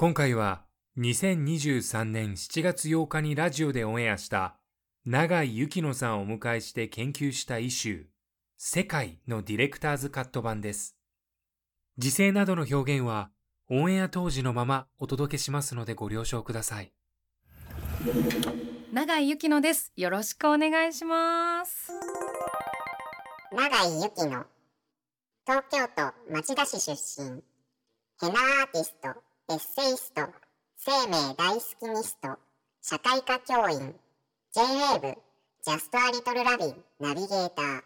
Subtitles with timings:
[0.00, 0.62] 今回は
[0.96, 4.56] 2023年7月8日にラジオでオンエアした
[5.04, 8.04] 永井幸乃さんをお迎えして研究したイシュー
[8.56, 10.96] 世界のディレクターズカット版です。
[11.98, 13.28] 時勢などの表現は
[13.68, 16.94] オンエア当時のままお届けしますのでご了承ください。
[18.94, 19.92] 永井ゆきのです。
[19.96, 21.92] よろしくお願いします。
[23.52, 24.46] 永井由紀乃
[25.44, 27.42] 東京都町田市出身
[28.18, 30.22] ヘナアーティストエッセイスト
[30.76, 32.38] 生命大好きミスト
[32.80, 33.96] 社会科教員
[34.52, 35.18] J-WAVE
[35.64, 37.80] ジャストアリトルラビンナビゲーター。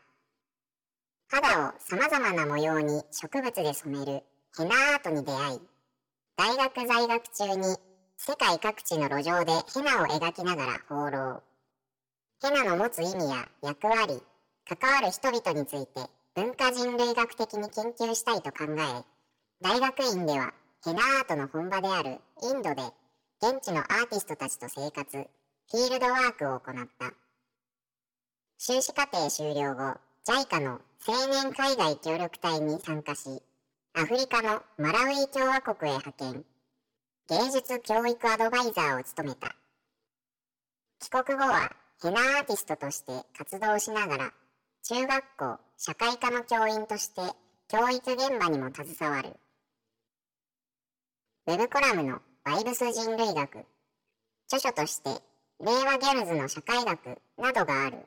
[1.30, 4.22] 肌をさまざまな模様に植物で染める
[4.58, 5.60] ヘナアートに出会い
[6.36, 7.76] 大学在学中に
[8.18, 11.42] 世界各地の路上でヘナを描きながら放浪。
[12.42, 14.20] ヘナの持つ意味や役割
[14.68, 16.02] 関わる人々について
[16.34, 19.04] 文化人類学的に研究したいと考え
[19.62, 20.52] 大学院では
[20.84, 22.82] ヘナアートの本場であるインドで
[23.40, 27.14] 現地のアーティストたちと生活フィールドワークを行った。
[28.58, 33.42] 修士課程終了後 JICA の青年海外協力隊に参加し
[33.94, 36.44] アフリカのマラウイ共和国へ派遣。
[37.30, 39.56] 芸術教育アドバイザーを務めた。
[41.00, 41.72] 帰国後は
[42.02, 44.32] ヘナアーティストとして活動しながら
[44.82, 47.22] 中学校社会科の教員として
[47.68, 49.34] 教育現場にも携わる。
[51.46, 53.66] ウェブコラムのバイブス人類学。
[54.46, 55.10] 著書として
[55.60, 57.98] 令和ギャルズの社会学などがある。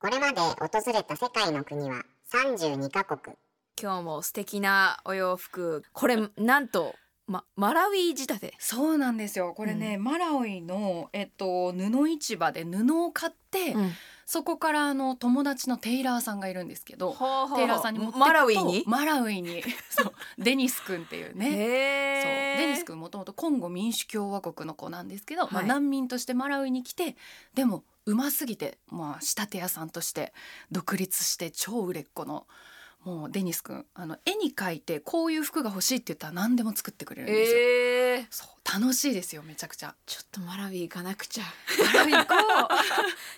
[0.00, 2.02] これまで訪れた世界の国は
[2.32, 3.36] 32カ国。
[3.78, 5.82] 今日も素敵なお洋服。
[5.92, 6.94] これなんと、
[7.26, 8.54] ま、マラウィ仕立て。
[8.58, 9.52] そうなんですよ。
[9.52, 13.92] これね、マラウイのえっと布市場で布を買って、うん
[14.30, 17.16] そこからあの友達のテイラーさんがいるんですけど
[17.56, 18.84] テイラーさんに持ってくとマラウィに？
[18.86, 19.62] マラウイに。
[19.88, 20.12] そう。
[20.36, 21.46] デニス君っていうね。
[21.48, 21.56] そう。
[21.58, 27.16] へデニス君もともとコンゴ民主共和国の子なんですけど、まあ、はい難民としてマラウイに来て
[27.54, 30.34] でもうますぎて、まあ、仕立て屋さんとして
[30.70, 32.46] 独立して超売れっ子の
[33.08, 37.58] もうデニス君あの絵に描いてこういう服が欲しいって言ったら何でも作ってくれるんですよ。
[37.58, 39.94] えー、そう楽しいですよめちゃくちゃ。
[40.04, 41.44] ちょっとマラウィ行かなくちゃ
[41.86, 42.34] マラウイ行こ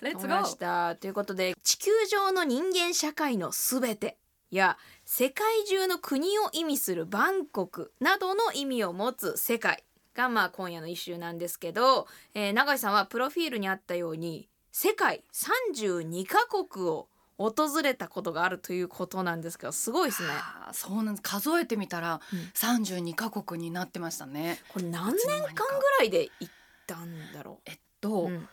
[0.01, 4.17] う レッツゴーたということで地球上の人間社会のすべて
[4.49, 17.07] や世界中の国を意味するバンコクなどの意味を持つ世界がまあ今夜の一周なんですけど、えー、永井さんはプロフィールにあったように世界32カ国を
[17.49, 20.29] 訪れたことがあるということなんですけどすごいですね。
[20.73, 21.21] そうなんです。
[21.21, 22.39] 数えてみたらうん。
[22.53, 24.59] 32カ国になってましたね。
[24.67, 25.63] これ何年間ぐ
[25.99, 26.53] らいで行っ
[26.87, 28.47] たんだろえっと、う、うん。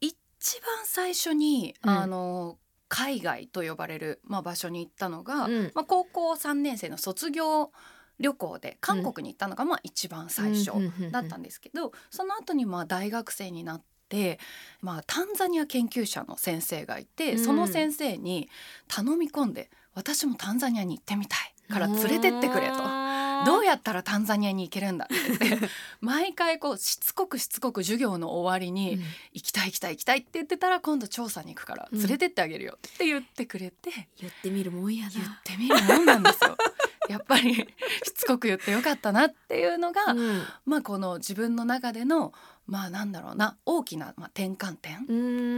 [0.00, 1.90] 一番最初に、うん。
[1.90, 2.58] あの
[2.88, 5.72] 海外と呼ばれる、まあ、場所に行ったのが、うん。
[5.74, 7.72] まあ、高校3年生の卒業
[8.18, 10.72] 旅行で韓国に行ったのが、まあ、一番最初
[11.10, 14.38] だったんですけど、その後にまあ大学生になって、
[14.82, 17.44] まあ、タンザニア研究者の先生がいて、うん。
[17.44, 18.50] その先生に
[18.86, 22.76] 頼み込んで私もタンザニアに行ってみたいから連れてってくれと。
[23.44, 25.58] どうやったらタンザニアに行けるんだって。
[26.00, 29.02] 毎回こうしつこくしつこく授業の終わりに、うん。
[29.32, 31.98] 行きたい行きたい行きたいって言ってたら今度調査に行くからうん。
[31.98, 35.10] 連れてってあげるよって言ってくれて、言ってみるもんやな。
[35.10, 36.56] 言ってみるもんなんですよ。
[37.08, 37.66] やっぱりし
[38.14, 40.44] つこく言ってよかったなっていうのが、うん。
[40.66, 42.32] まあこの自分の中での
[42.66, 45.06] まあなんだろうな大きなまあ転換点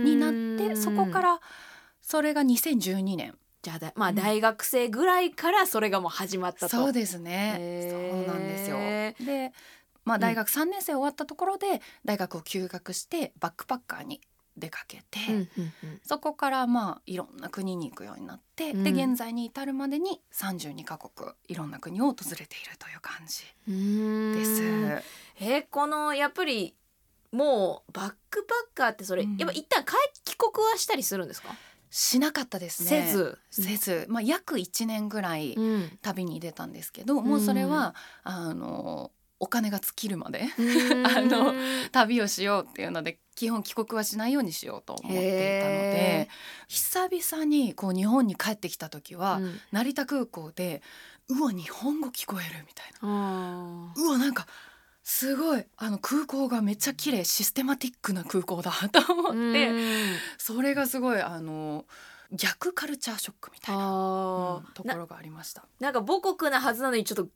[0.05, 1.41] にになってそこから
[2.01, 4.15] それが2012年じゃあだまあうん。
[4.15, 6.69] 大学生ぐらいからそれがもう始まったと。
[6.69, 8.77] そうですね、そうなんですよ。
[9.27, 9.53] で、
[10.05, 14.21] まあ、大学3年生終わったところで大学を休学してバックパッカーに
[14.57, 16.01] 出かけて、うんうんうん。
[16.05, 18.85] そこからまあいろんな国に行くようになって、うん。
[18.85, 24.63] で現在に至るまでに32カ国いろんな国を訪れているという感じです。
[25.41, 26.75] えーこのやっぱり
[27.35, 29.37] もうバックパッカーってそれ、うん。
[29.37, 29.93] やっぱ一旦帰
[30.25, 31.49] 帰国はしたりするんですか、
[31.91, 32.89] しなかったですね。
[32.89, 33.39] せず。
[33.51, 35.99] せず、まあ、約1年ぐらいうん。
[36.03, 39.11] 旅に出たんですけど、もうそれはあの
[39.41, 40.45] お金が尽きるまで
[41.05, 41.55] あの
[41.93, 46.29] 旅をしようっていうので基本帰国はしないようにしようと思っていたので
[46.69, 49.41] 久々にこう日本に帰ってきた時は、
[49.73, 50.83] 成田空港で
[51.29, 53.93] うわ日本語聞こえるみたいな。
[53.97, 54.47] うわなんか
[55.05, 55.65] すごい。
[55.77, 59.71] あの空港がめっちゃ綺麗システマティックな空港だと思って、
[60.39, 61.85] それがすごいあの
[62.33, 65.67] 逆カルチャーショックみたいな、あうんとこなろがありました。
[65.79, 67.29] なんか母国なはずなのにちょっと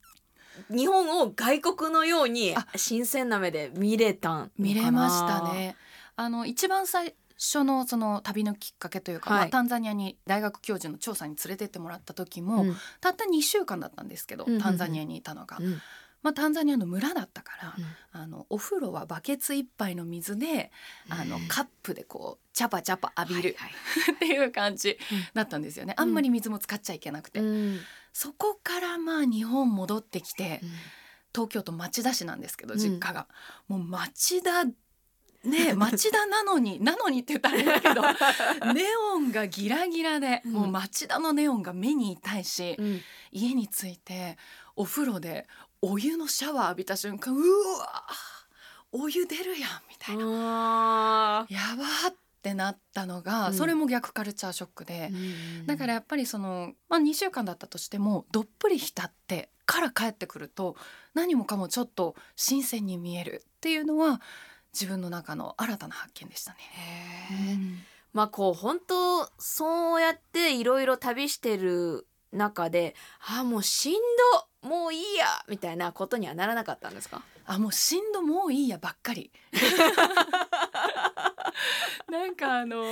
[0.75, 2.65] 日本を外国のようにあ。
[2.75, 5.75] 新鮮な目で見れた見れましたね。
[6.15, 9.39] あの一番最初のその旅のきっかけというか、はい。
[9.41, 12.75] まあ、タンザニアに大学教授の調査に連れてってもらった時も、うん。
[12.99, 15.79] たった2週間だったんですけど、タンザニアにいたのが、うん
[16.21, 17.85] まあ、タンザニアの村だったから、うん。
[18.11, 20.71] あのお風呂はバケツ一杯の水で
[21.09, 24.15] あのうんカップでこうチャパチャパ浴びるはいはい。
[24.15, 24.97] っていう感じ
[25.33, 25.93] だったんですよね。
[25.97, 27.79] あんまり水も使っちゃいけなくて、うん。
[28.11, 30.71] そこからまあ日本戻ってきて、うん。
[31.33, 32.79] 東京都町田市なんですけどうん。
[32.79, 33.27] 実家が、
[33.67, 34.65] もう町田
[35.43, 38.01] ね 町田なのになのにって言ったらあれだけど
[38.73, 38.83] ネ
[39.13, 40.53] オンがギラギラで、うん。
[40.53, 43.01] もう町田のネオンが目に痛いし、うん。
[43.31, 44.37] 家に着いて
[44.75, 45.47] お風呂で
[45.81, 48.05] お湯のシャワー浴びた瞬間うわ
[48.91, 53.53] お湯出るやんみたいな、あやばーってなったのが、うん。
[53.53, 60.75] それも逆カルチャーショックで、ーだからやっぱりその、まあ、2週間だったとしてもどっぷり浸ってから帰ってくると
[61.13, 64.21] 何もかもちょっと新鮮に見えるっていうのは
[64.73, 66.57] 自分の中の新たな発見でしたね。
[68.11, 73.99] まあこう本当そうやっていろいろ旅してる中であーもうしんど
[74.61, 77.21] もういいやみたいなことにはならなかったんですか？
[77.45, 79.31] あもうしんどもういいやばっかり。
[82.09, 82.83] なんかあの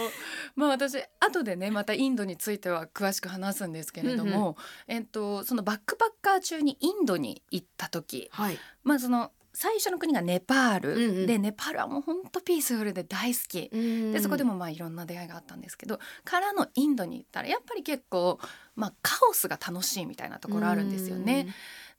[0.55, 8.59] まあ私後でねまたインドについては詳しく話すんですけれども、えっとそのバックパッカー中にインドに行った時はい。
[8.83, 13.67] まあその最初の国がネパール、うんうんでネパールはもうほんとピースフルで大好き。
[13.71, 18.39] でそこでもまあいろんな出会いがあったんですけどからのインドに行ったらやっぱり結構、
[18.75, 21.47] まあ、カオスが楽しいみたいなところあるんですよね。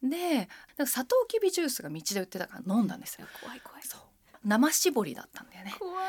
[0.01, 0.37] で
[0.77, 3.27] なんかサトウキビジュースが道で売ってたから飲んだんですよ。
[3.43, 4.01] 怖い怖いそう
[4.45, 5.75] 生搾りだったんだよね。
[5.81, 6.05] 怖い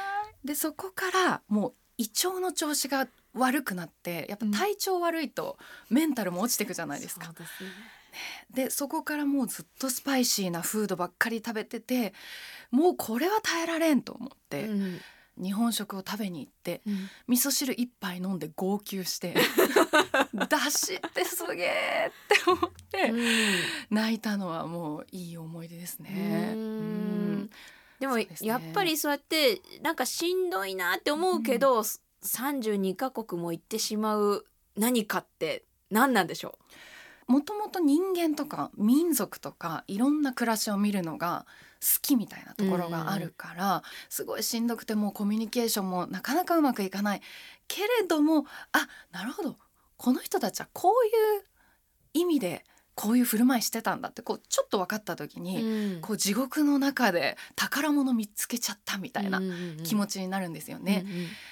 [0.46, 5.58] でそこからもう胃腸の調子が悪くなってやっぱ体調悪いと
[5.90, 7.26] メンタルも落ちていくじゃないですか。
[7.26, 7.70] そうですね
[8.54, 12.14] でそこからもうずっとスパイシーなフードばっかり食べてて
[12.72, 15.00] もうこれは耐えられんと思って、うん。
[15.42, 17.10] 日本食を食べに行ってうん。
[17.28, 19.36] 味噌汁一杯飲んで号泣して
[20.50, 23.14] だしってすげえって思って
[23.90, 26.52] 泣いたのはもういい思い出ですね。
[26.56, 26.62] うん。
[26.62, 26.66] う
[27.44, 27.50] ん。
[28.00, 31.84] でもやっぱりそうやってなんかしんどいなって思うけど、
[32.24, 34.46] 32カ国も行ってしまう
[34.76, 36.58] 何かって何なんでしょ
[37.30, 41.46] もともと人間とか民族とかいろんな暮らしを見るのが
[41.80, 47.22] 好きみたいなところがあるから、すごいしんどくてもうコミュニケーションもなかなかうまくいかない
[47.68, 49.58] けれどもあなるほど。
[49.96, 51.44] この人たちはこういう
[52.14, 52.66] 意味で
[52.96, 59.40] こういう振る舞いしてたんだってこうちょっと分かった時う、に、こう地獄の中で宝物見つけちゃったみたいな
[59.84, 61.06] 気持ちちになるんですよね。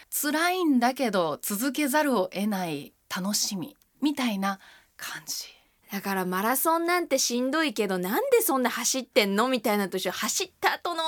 [0.10, 4.60] 辛いんだけど続けざるを得ない楽しみみたいな
[4.98, 5.57] 感じ。
[5.91, 11.03] だからマラソンなんてしんどいけどなんでそんな走ってんのみたいなと一緒走った後の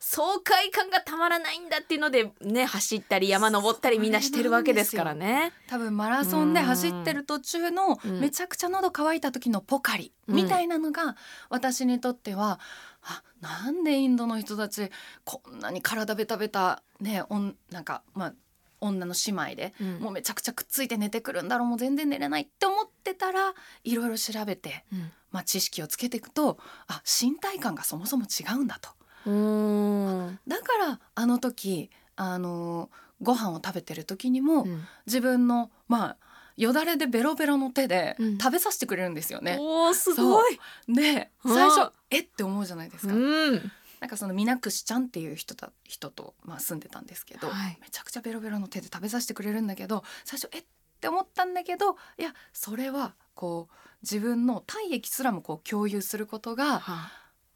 [0.00, 5.52] 爽快感がたまらないんだっていうのでね走ったり山登ったりみんなしてるわけですからね。
[5.68, 11.16] 多分マラソンで走ってる途中のうんめちゃくちゃ喉乾いた時のポカリうんみたいなのが
[11.50, 12.58] 私にとっては、
[13.02, 14.90] あなんでインドの人たち
[15.24, 18.34] こんなに体ベタベタねおんなんかまあ
[18.82, 19.98] 女の姉妹で、うん。
[20.00, 25.10] もうめちゃくちゃくっついて寝てくるんだろうもう全然寝れないって思ってたらいろいろ調べて、うん。
[25.30, 26.58] まあ、知識をつけていくと
[26.88, 28.90] あ身体感がそもそも違うんだと。
[29.24, 30.38] うん。
[30.46, 32.90] だからあの時あの
[33.22, 34.84] ご飯を食べてる時にも、うん。
[35.06, 36.16] 自分のまあ
[36.58, 38.38] よだれでベロベロの手でうん。
[38.38, 39.56] 食べさせてくれるんですよね。
[39.60, 40.58] おーすごい。
[40.88, 41.54] でうん。
[41.54, 43.14] 最初えって思うじゃないですか。
[43.14, 43.72] うん
[44.02, 47.78] なんかその水口ちゃんっていう人だ人とまあ住んでたんですけど、はい。
[47.80, 50.58] めちゃくちゃベロベロの手で食べさせてくれるんだけど最初え？
[50.58, 50.64] っ
[51.00, 57.10] て思ったんだけどいやそれはこう自分の体液すらもこう共有することが、ま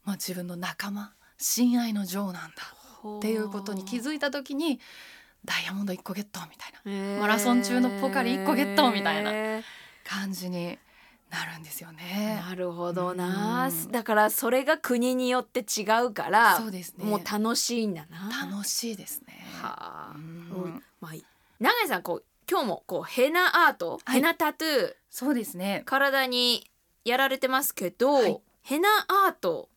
[0.05, 2.49] あ、自分の仲間親愛の情なんだ
[3.17, 4.79] っていうことに気づいた時に
[5.43, 7.19] ダイヤモンド1個ゲットみたいな。
[7.19, 9.61] マラソン中のポカリ一個ゲットみたいな
[10.05, 10.79] 感じに
[11.29, 12.41] なるんですよね。
[12.47, 13.67] なるほどな。
[13.67, 13.91] うん。
[13.91, 17.03] だからそれが国によって違うからそうですね。
[17.03, 18.47] もう楽しいんだな。
[18.49, 19.45] 楽しいですね。
[19.61, 20.21] はあ、うん。
[20.21, 20.83] うん。
[21.01, 21.25] まあいい
[21.59, 24.15] 永井さんこう今日もこうヘナアート、はい。
[24.15, 25.83] ヘナタトゥーそうですね。
[25.85, 26.69] 体に
[27.03, 28.39] やられてますけど、はい。
[28.61, 28.87] ヘナ
[29.25, 29.69] アート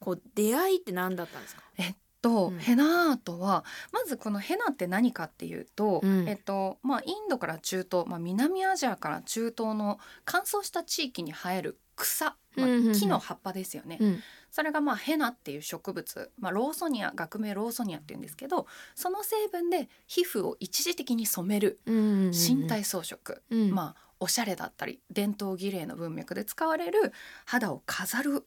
[0.00, 1.62] こう出会いって何だったんですか？
[1.78, 2.58] えっと、うん。
[2.58, 6.28] ヘナアートはまずこのヘナって何かっていうと、うん。
[6.28, 12.92] えっとまあインドから中東、まあ南アジアから中東の乾燥した地域に生える草、まあうんうんうん。
[12.94, 13.98] 木の葉っぱですよね。
[14.00, 14.22] うん。
[14.50, 23.70] それがまあヘナっていう植物、まあローソニア学名ローソニアって言うんですけど、その成分で皮膚を一時的に染める身体装飾、うん。
[23.70, 27.12] まあおしゃれだったり伝統儀礼の文脈で使われる
[27.46, 28.46] 肌を飾る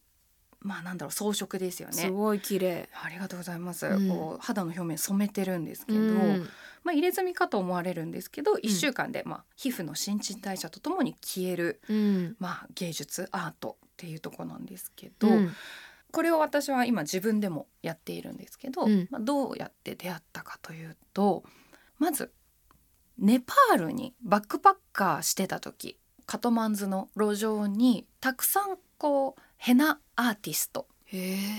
[0.63, 1.93] まあなんだろう装飾ですよね。
[1.93, 2.89] すごい綺麗。
[3.03, 3.85] ありがとうございます。
[3.85, 4.09] うん。
[4.09, 6.49] こう肌の表面染めてるんですけど、うん。
[6.83, 12.35] まあ入れ墨かと思われるんですけど、一週間でまあ皮膚の新陳代謝とともに消えるうん。
[12.39, 15.51] まあ芸術アートっていうところなんですけど、うん。
[16.11, 19.07] これを私は今自分でもやっているんですけど、うん。
[19.11, 21.43] まあどうやって出会ったかというと、
[21.99, 22.31] まず
[23.17, 30.87] ネパールにバックパッカーしてた時、カトマンズの路上にたくさんこうヘナアーティスト。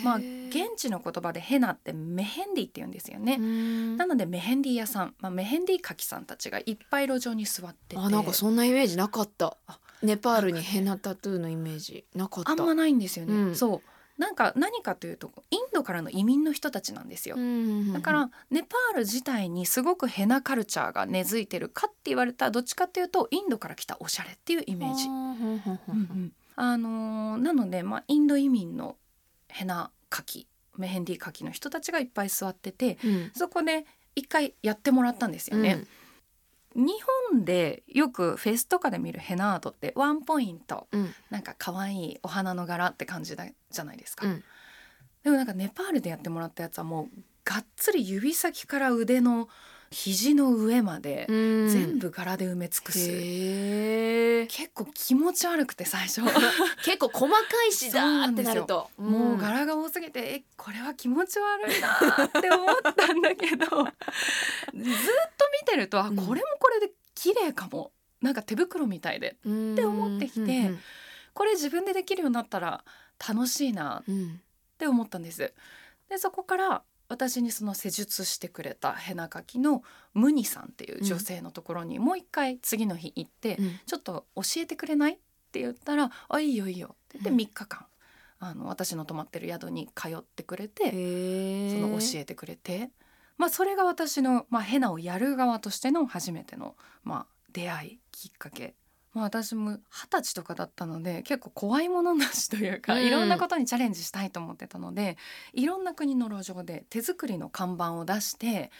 [0.04, 3.38] まあ現地の言葉でヘナってメヘンディって言うんですよね。
[3.40, 3.96] うん。
[3.96, 8.02] なのでメヘンディ屋さん、まあ、メヘンディ描きさんたちがいっぱい路上に座ってて。
[8.02, 9.56] あなんかそんなイメージなかった。
[9.66, 12.50] あネパールにヘナタトゥーのイメージなかった。
[12.50, 13.32] あんまないんですよね。
[13.32, 13.56] うん。
[13.56, 14.20] そう。
[14.20, 17.36] なんか何かというとインドからの移民の人たちなんですよ。
[17.36, 25.06] うんだからネパール自体にすごくヘナカルチャーが根付いてるかって言われたらどっちかっていうとインドから来たおしゃれっていうイメージ。
[25.06, 28.96] うんうんあのーなので、まあ、インド移民の
[29.48, 33.30] ヘナ描きメヘンディ描きの人たちがいっぱい座っててうん。
[33.34, 35.84] そこで一回やってもらったんですよね。
[36.76, 36.92] 日
[37.30, 40.88] 本でよくフェスとかで見るヘナアートってワンポイント。
[40.92, 41.14] うん。
[41.30, 44.44] なんか可愛いお花の柄って感じだじゃないですか、うん。
[45.22, 49.48] でもなんかネパールでやってもらったやつはもうがっつり指先から腕の
[49.94, 51.32] 肘の上までう
[51.66, 51.68] ん。
[51.68, 56.20] 全部柄で埋め尽くす、へえ結構気持ち悪くて最初。
[56.84, 58.90] 結構細かいしだーってなると。
[58.98, 63.66] もう柄が多すぎてえこれは気持ち悪いなって思ったんだけど。
[63.66, 66.16] ずっと見てるとあうん。
[66.16, 67.92] これもこれで綺麗かも。
[68.20, 69.36] なんか手袋みたいで。
[69.46, 70.72] って思ってきて
[71.32, 72.84] これ自分でできるようになったら
[73.28, 74.40] 楽しいなうん
[74.74, 75.52] って思ったんです。
[76.08, 79.82] でそこから私にその施術してくれたヘナ描きの
[80.14, 83.78] ムニさんっていう女性のところにもう一回次の日行って、うん。
[83.86, 85.12] ちょっと教えてくれない？
[85.14, 85.16] っ
[85.52, 87.36] て言ったら「あいいよいいよ」って言ってうん。
[87.36, 87.86] 3日間、
[88.40, 90.90] あの私の泊まってる宿に通ってくれて、
[91.70, 92.90] その教えてくれて、
[93.36, 98.74] まあ、それが私の、まあ、ヘナをやる側としての初めての、まあ、出会いきっかけ。
[99.14, 103.06] まあ、私も二十歳とかだったので結構怖いものなしというか、うん。
[103.06, 105.16] いろんなことにチャレンジしたいと思ってたので
[105.52, 108.70] いろんな国の路上で手作りの看板を出して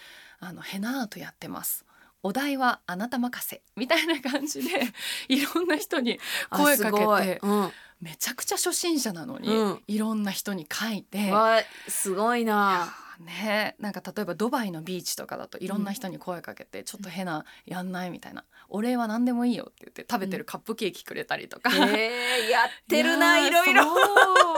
[0.41, 1.85] あのヘナアートやってます。
[2.23, 3.63] お題はあなた任せ。
[3.77, 4.71] みたいな感じで
[5.29, 6.19] いろんな人に
[6.51, 7.73] 声かけてうん。
[8.01, 9.83] めちゃくちゃ初心者なのに、うん。
[9.87, 11.31] いろんな人に書いて。
[11.31, 12.95] わすごいな。
[13.01, 13.77] ーね。
[13.79, 21.71] なんか例えばドバイのビーチとかだといろんな人に声かけて、ちょっと変なやんないみたいな「お礼は何でもいいよ」って言って食べてるカップケーキくれたりとか。
[21.71, 23.85] へえやってるな いろいろ。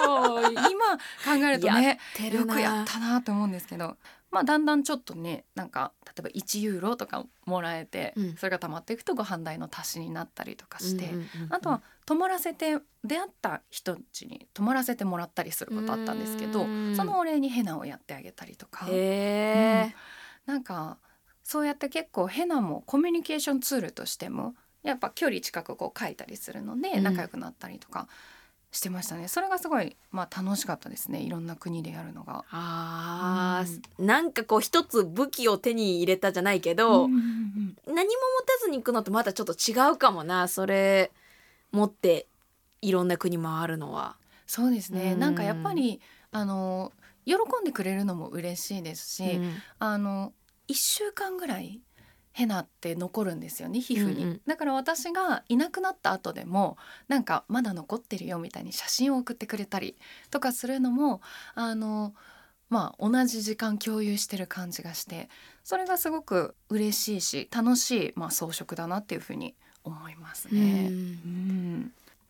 [0.07, 1.99] 今考えるとね
[2.33, 3.97] よくやったなと思うんですけど。
[4.31, 8.37] まあだんだんちょっとねなんか例えば1ユーロとかもらえて、うん。
[8.37, 11.55] それが溜まっていくとご飯代の足しになったりとかして、うんうんうんうん。
[11.55, 16.97] あとは泊まらせて出会った人たちに泊まらせてもらったりすることあったんですけどうん。
[16.97, 18.87] そのお礼にヘナをやってあげたりとか。
[18.89, 19.95] へえ
[20.47, 20.99] なんか
[21.43, 27.03] そうやって結構ヘナもコミュニケーションツールとしてもやっぱ距離近くこう書いたりするのでうん。
[27.03, 28.09] 仲良くなったりとか
[28.73, 31.21] してましたね、それがすごい、まあ、楽しかったですね。
[31.21, 32.45] いろんな国でやるのが。
[32.51, 34.05] あー。
[34.05, 38.07] なんかこう一つ武器を手に入れたじゃないけど、うんうんうん何も持
[38.45, 41.13] たずに行くのとまたちょっと違うかもなそれ
[41.77, 42.27] 持って
[42.83, 44.17] いろんな国回るのは。
[44.47, 45.21] そうですね、うん。
[45.21, 46.01] なんかやっぱり
[46.33, 46.93] あの
[47.25, 49.55] 喜んでくれるのも嬉しいですし、うん。
[49.79, 50.33] あの
[50.69, 51.81] 1週間ぐらい
[52.33, 54.41] ヘナって残るんですよね皮膚に、うんうん。
[54.47, 56.77] だから私がいなくなった後でも
[57.09, 59.97] なんかまだ残ってるよみたいに写真を送ってくれたり
[60.31, 61.21] とかするのも
[61.55, 62.15] あの
[62.69, 65.29] まあ同じ時間共有してる感じがして
[65.65, 70.89] それがすごく嬉しいし楽しい、まあ、装飾だなっていうふうに思いますね。
[70.89, 71.21] うん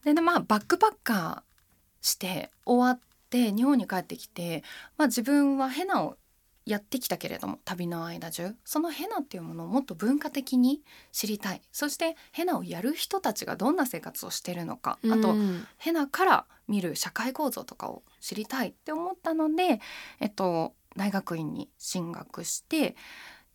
[0.07, 4.63] ででまあバックパッカーして終わって日本に帰ってきて、
[4.97, 6.17] まあ、自分はヘナを
[6.65, 8.55] やってきたけれども旅の間中。
[8.65, 11.63] そのヘナっていうものをもっと文化的に知りたい。
[11.73, 15.01] そしてヘナをやる人たちがどんな生活をしてるのか。
[15.05, 19.81] あと、うんヘナから見る社会構造とかを知りたいって思ったので、
[20.21, 22.95] えっと、大学院に進学して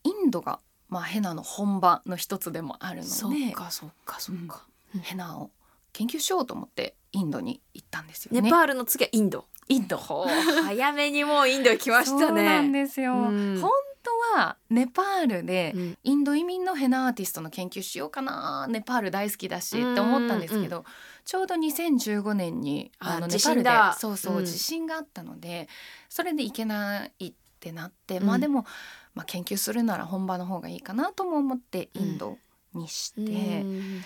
[0.03, 3.09] インドが、まあ、ヘナの本場の一つでもあるので。
[3.09, 4.65] そうかそうかそうか、
[5.01, 5.49] ヘナを
[5.93, 8.41] 研究しようと思ってインドに行ったんですよね。
[8.41, 9.45] ネパールの次はインド。
[9.67, 9.97] インド。
[9.97, 13.59] 早めにもうインド来ましたそうなんねですよ、うん。
[13.59, 13.71] 本
[14.03, 15.97] 当はネパールでうん。
[16.03, 20.85] インド移民のヘナアーティストの研究しようかなネパール大好きだしって思ったんですけど、
[21.25, 24.45] ちょうど2015年にああのネ地パールでそうそう、うん。
[24.45, 25.67] 地震があったので
[26.09, 28.25] それで行けないってなって、うん。
[28.25, 28.65] まあでも、
[29.13, 32.37] まあ、研究するなら本場の方がいいかなとも思ってインド
[32.73, 33.25] にして、う
[33.65, 34.01] ん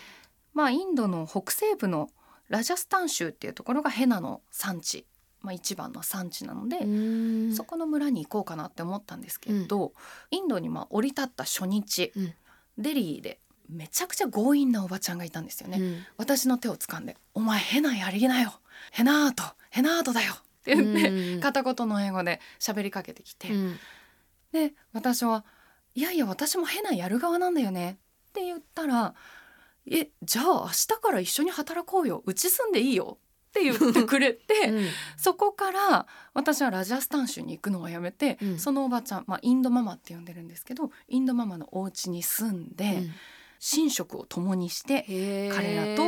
[0.55, 2.09] まあインドの北西部の
[2.49, 5.05] ラジャスタン州っていうところがヘナの産地、
[5.41, 6.87] まあ、一番の産地なので、う
[7.49, 7.55] ん。
[7.55, 9.93] そこの村に行こうかなって思ったんですけど、
[10.31, 12.33] インドにまあ降り立った初日、うん。
[12.77, 15.77] デリーでめちゃくちゃ強引なおばちゃんがいたんですよね。
[15.79, 16.03] うん。
[16.17, 18.53] 私の手を掴んで「お前ヘナやりなよ。
[18.91, 19.43] ヘナアート。
[19.69, 21.39] ヘナアートだよ」って言って、うん。
[21.41, 23.79] 片言の英語で喋りかけてきて、うん。
[24.51, 25.45] で私は
[25.95, 27.97] 「いやいや私もヘナやる側なんだよね」
[28.29, 29.15] って言ったら
[29.91, 32.23] 「えじゃあ明日から一緒に働こうよ。
[32.25, 33.17] うち住んでいいよ」
[33.49, 34.87] って言ってくれて、 うん。
[35.15, 38.59] そこから私はラジャスタン州に行くのをやめて、うん。
[38.59, 43.09] そのおばちゃん、まあ、インドママって呼んでるんですけどインドママのお家に住んで、
[43.77, 45.03] 寝食を共にして
[45.53, 46.03] 彼らと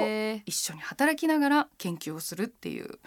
[0.46, 3.00] 一緒に働きながら研究をするっていう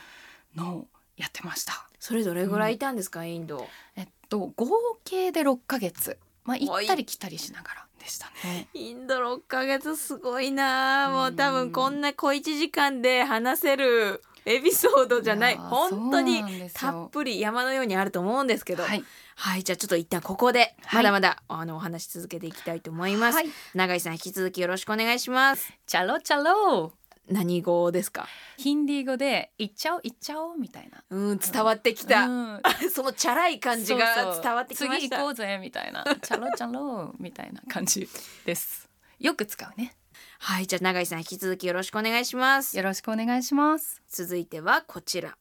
[0.54, 1.86] のをやってました。
[1.98, 3.68] それどれぐらいいたんですか、インド。
[3.96, 8.68] えっと合計で6ヶ月、まあ、行ったり来たりしながらでしたね。
[8.74, 15.56] インド6ヶ月すごいなもううん多分こんな小1時間で話せるエピソードじゃない。
[15.56, 16.42] 本当に
[16.72, 17.04] たよ。
[17.06, 18.82] っぷり山のようにあると思うんですけど。
[18.82, 19.04] はい、
[19.36, 21.02] はいじゃあちょっと一旦ここではい。
[21.02, 25.72] まだまだ、あのお話し続けていきたいと思います、はい、永井さん引き続きよろしくお願いします。
[25.86, 26.92] チャロチャロ
[27.30, 28.26] 何語ですか？
[28.56, 31.02] ヒンディー語で「行っちゃおう行っちゃおう」みたいな。
[31.10, 32.60] うん伝わってきた、うん
[32.92, 38.08] そのチャラい感じが伝わってきまそうそうした次行こうぜみたいな「チャロチャロ」みたいな感じ
[38.44, 38.88] です。
[39.18, 39.96] よく使うね。
[40.38, 44.02] はいじゃあ永井さん引き続きよろしくお願いしますよろしくお願いします。
[44.08, 45.36] 続いてはこちら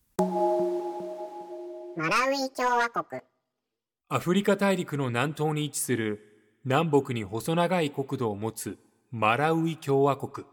[1.95, 3.21] マラウイ共和国
[4.09, 6.25] アフリカ大陸の南東に位置する
[6.65, 8.77] 南北に細長い国土を持つ
[9.11, 10.45] マラウイ共和国。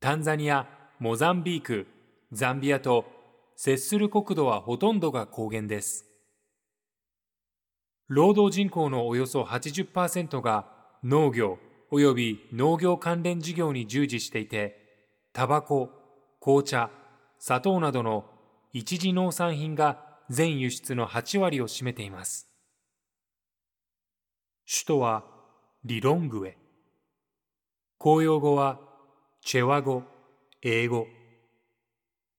[0.00, 0.68] タンザニア、
[1.00, 1.88] モザンビーク、
[2.30, 3.04] ザンビアと
[3.56, 6.06] 接する国土はほとんどが高原です。
[8.06, 10.66] 労働人口のおよそ80%が
[11.02, 11.58] 農業
[11.90, 14.76] 及び農業関連事業に従事していて、
[15.32, 15.90] タバコ、
[16.40, 16.90] 紅茶、
[17.40, 18.24] 砂糖などの
[18.72, 22.48] 一次農産品が全輸出の8割を占めています。
[24.64, 25.24] 首都は
[25.84, 26.56] リロングエ。
[27.98, 28.87] 公用語は
[29.50, 30.02] チェワ語、
[30.60, 31.06] 英語。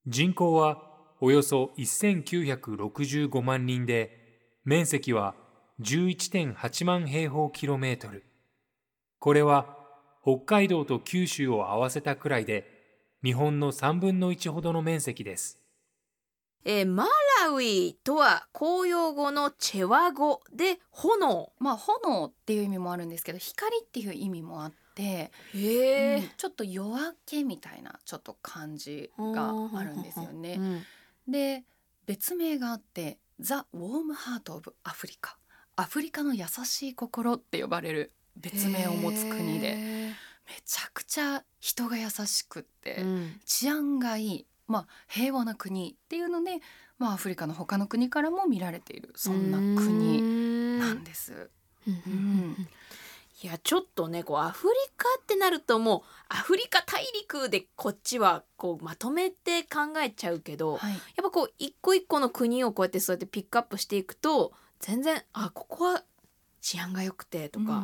[0.06, 0.80] 人口は
[1.20, 5.34] およそ1965万人で、面積は
[5.82, 8.26] 11.8万平方キロメートル。
[9.18, 9.76] これは
[10.22, 12.68] 北海道と九州を合わせたくらいで、
[13.24, 15.58] 日本の3分の1ほどの面積です。
[16.64, 17.06] えーマ
[17.50, 21.52] ラウイとは公用語のチェワ語で炎。
[21.60, 30.56] まあ炎っていう意味もあるんですけど光っていう意味もあって、へうんちょっと夜明けみたいなちょっと感じがあるんですよね。
[30.60, 30.84] うん
[31.28, 31.64] で
[32.06, 35.38] 別名があって「ザ・ウォーム・ハート・オブ・アフリカ」
[35.76, 39.76] 「アフリカの優しい心」って呼ばれる別名を持つ国で
[40.50, 43.40] めちゃくちゃ人が優しくって、うん。
[43.46, 46.60] 治安がいい、まあ、平和な国っていうので、
[46.98, 51.50] まあ、アフリカの他の国からも見られているそんな国なんです。
[51.88, 52.68] うんうん
[53.42, 60.92] いやちょっとねこうアフリカってなるともうアフリカ大陸でこっちはこうまとめて考えちゃうけど、はい。
[60.92, 64.52] やっぱこう一個一個の国をこうやってそうやってピックアップしていくと
[64.82, 66.04] 全然あここは
[66.60, 67.76] 治安が良くてとか、うんう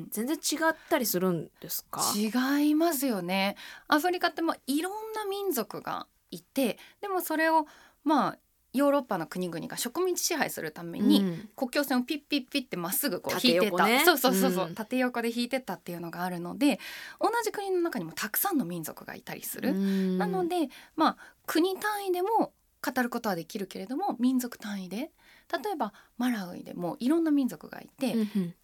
[0.00, 2.02] ん全然違ったりするんですか？
[2.12, 2.20] うん
[2.64, 3.54] 違いますよね。
[3.86, 7.66] アフリカってまあいろんな民族がいてでもそれを
[8.04, 8.38] まあ
[8.76, 11.48] ヨーロッパの国々が植民地支配するために、うん。
[11.56, 14.74] 国境線をピッピッピッってまっすぐこう縦引いてた、そうそうそうそう、うん。
[14.74, 16.78] 縦横で引いてたっていうのがあるので
[17.18, 20.18] 同じ国の中にもたくさんの民族がいたりする、うん。
[20.18, 22.52] なのでまあ国単位でも
[22.84, 28.14] 語ることはできるけれども民族単位で例えばマラウイでもいろんな民族がいて、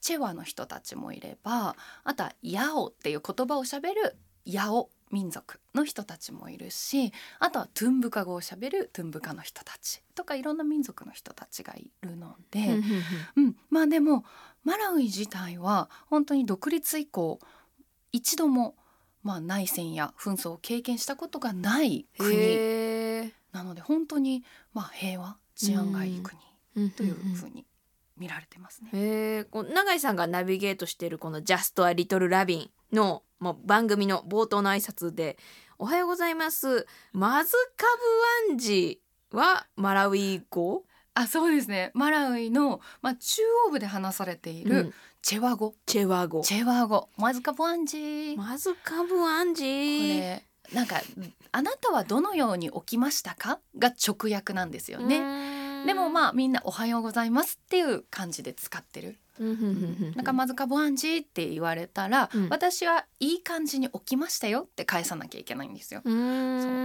[0.01, 12.61] チェワの人たちもいればあとはヤオっていう言葉をしゃべるヤオ民族の人たちもいるしあとはトゥンブカ語をしゃべるトゥンブカの人たちとかいろんな民族の人たちがいるので、
[13.37, 14.25] うん、まあでも
[14.64, 17.38] マラウイ自体は本当に独立以降
[18.11, 18.75] 一度も
[19.22, 27.66] まあ内戦や紛争を経験したことがない国なので本当にまあ平和治安がいい国というふうに
[28.16, 28.90] 見られてますね。
[28.92, 35.39] へえ、こう永井さんがナビゲートしているこの「Just a Little Lovin」のもう番組の冒頭の挨拶で
[35.79, 36.87] 「おはようございます。
[37.13, 37.87] マズカ
[38.47, 39.01] ブワンジ
[39.33, 40.85] はマラウイ語？
[41.15, 46.41] あそうですねマラウイの、まあ、中央部で話されていうんるチェワ語、チェワ語。
[46.43, 51.01] チェワ語マズカブワンジこマズカブワンジれなんか
[51.53, 55.21] 「あなたはどのように起きましたか?」が直訳なんですよね。
[55.83, 59.18] ねでもまあみんな「おはようございます」っていう感じで使ってる。
[60.14, 66.03] なんか「マズカブワンジ」って言われたら、うん私はいい感じに起きましたよって返さなきゃいけないんですよ。
[66.05, 66.14] そう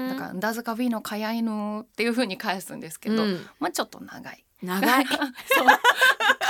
[0.09, 4.43] だから「ダズカビのかやいの」っていう風に返すんですけど、うんまあちょっと長い。
[4.63, 5.13] 長いそ
[5.63, 5.67] う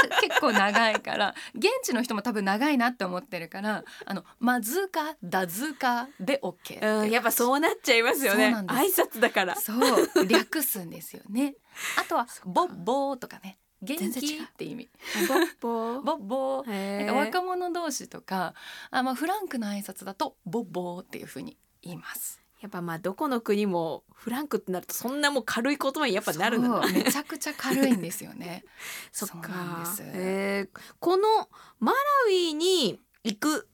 [0.22, 6.74] 結構長いから現地の人も多分長いなって思ってるから「あのまずかだずか」で OK って。
[6.76, 8.52] いううんやっぱそうなっちゃいますよね。
[8.52, 9.56] そうなん挨拶だから。
[9.56, 11.56] そう略すんですよね。
[11.98, 12.50] あとは「そっか。
[12.50, 14.90] ボッボー」とかね「元気」って意味。
[15.28, 18.54] ボッボ「ボッボー」若者同士とか
[18.92, 22.42] あ、まあ、フランクな挨拶だと「ボッボー」っていう風に言います。
[22.60, 28.66] やっぱまあどこの国もフランクってなるとそんなもう軽い言葉にやっぱなるんだねめちゃくちゃ軽いんですよね。
[29.12, 29.80] そっか。
[29.80, 30.02] です。
[30.04, 33.68] へーこのマラウイに行く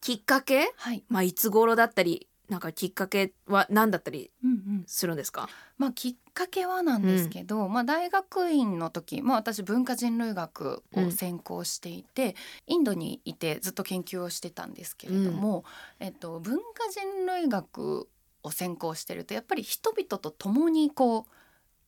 [0.00, 0.72] きっかけ？
[0.76, 5.48] はい、まあいつ頃だったりなんかきっかけは何だったりうんうん、するんですか？
[5.78, 15.64] まあきっかけはなんですけど、まあ大学院の時、まあ私文化人類学を専攻していて、インドにいてずっと研究をしてたんですけれども、
[16.00, 18.08] えっと文化人類学
[18.42, 21.24] を専攻してるとやっぱり人々と共にこう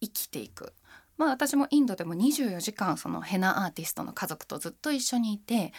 [0.00, 0.72] 生きていく。
[1.18, 5.72] まあ私もインドでも24時間そのヘナアーティストの家族とずっと一緒にいて、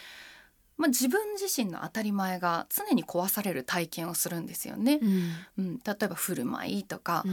[0.78, 5.00] まあ自分自身の当たり前が常に壊される体験をするんですよね。
[5.02, 5.34] うん。
[5.58, 7.24] うん、例えば振る舞いとか、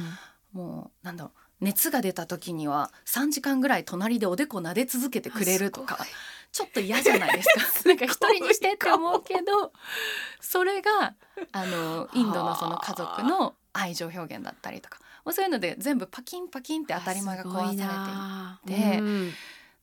[0.53, 5.99] もうなんだろう熱が出た時には3時間ぐらい隣でおでこ撫で続けてくれるとか
[6.53, 7.89] ちょっと嫌じゃないですか。
[7.89, 9.73] なんか一人にしてって思うけど
[10.41, 11.15] それが
[11.53, 18.99] あのインドのその家族の愛情表現だったりとかもうそういうので全部パキンパキンって当たり前が壊されていて。
[18.99, 19.35] て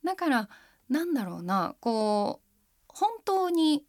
[0.04, 0.50] だから
[0.90, 2.41] なんだろうなこう
[2.94, 3.86] 本当に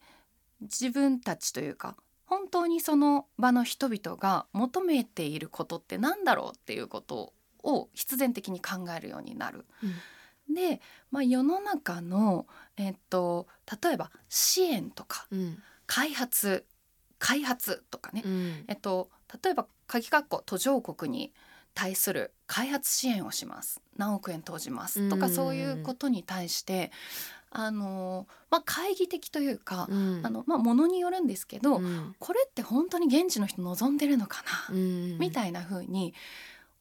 [0.61, 9.67] 自分たちというか本当にその場の人々が求めていることってなんだろうっていうことを必然的に考えるようになる。
[10.49, 13.47] で、まあ、世の中の、えっと、
[13.83, 15.59] 例えば支援とかうん。
[15.87, 16.65] 開発
[17.19, 18.65] 開発とかね、うん。
[18.67, 19.11] えっと、
[19.43, 21.33] 例えば鍵括弧途上国に
[21.75, 23.81] 対する開発支援をします。
[23.97, 25.33] 何億円投じますとか、うん。
[25.35, 26.91] そういうことに対して
[27.55, 30.21] あの、まあ、懐疑的というか、うん。
[30.25, 32.15] あのまあ、ものによるんですけど、うん。
[32.19, 36.15] これって本当に現地の人望んでるのかな、うんみたいな風に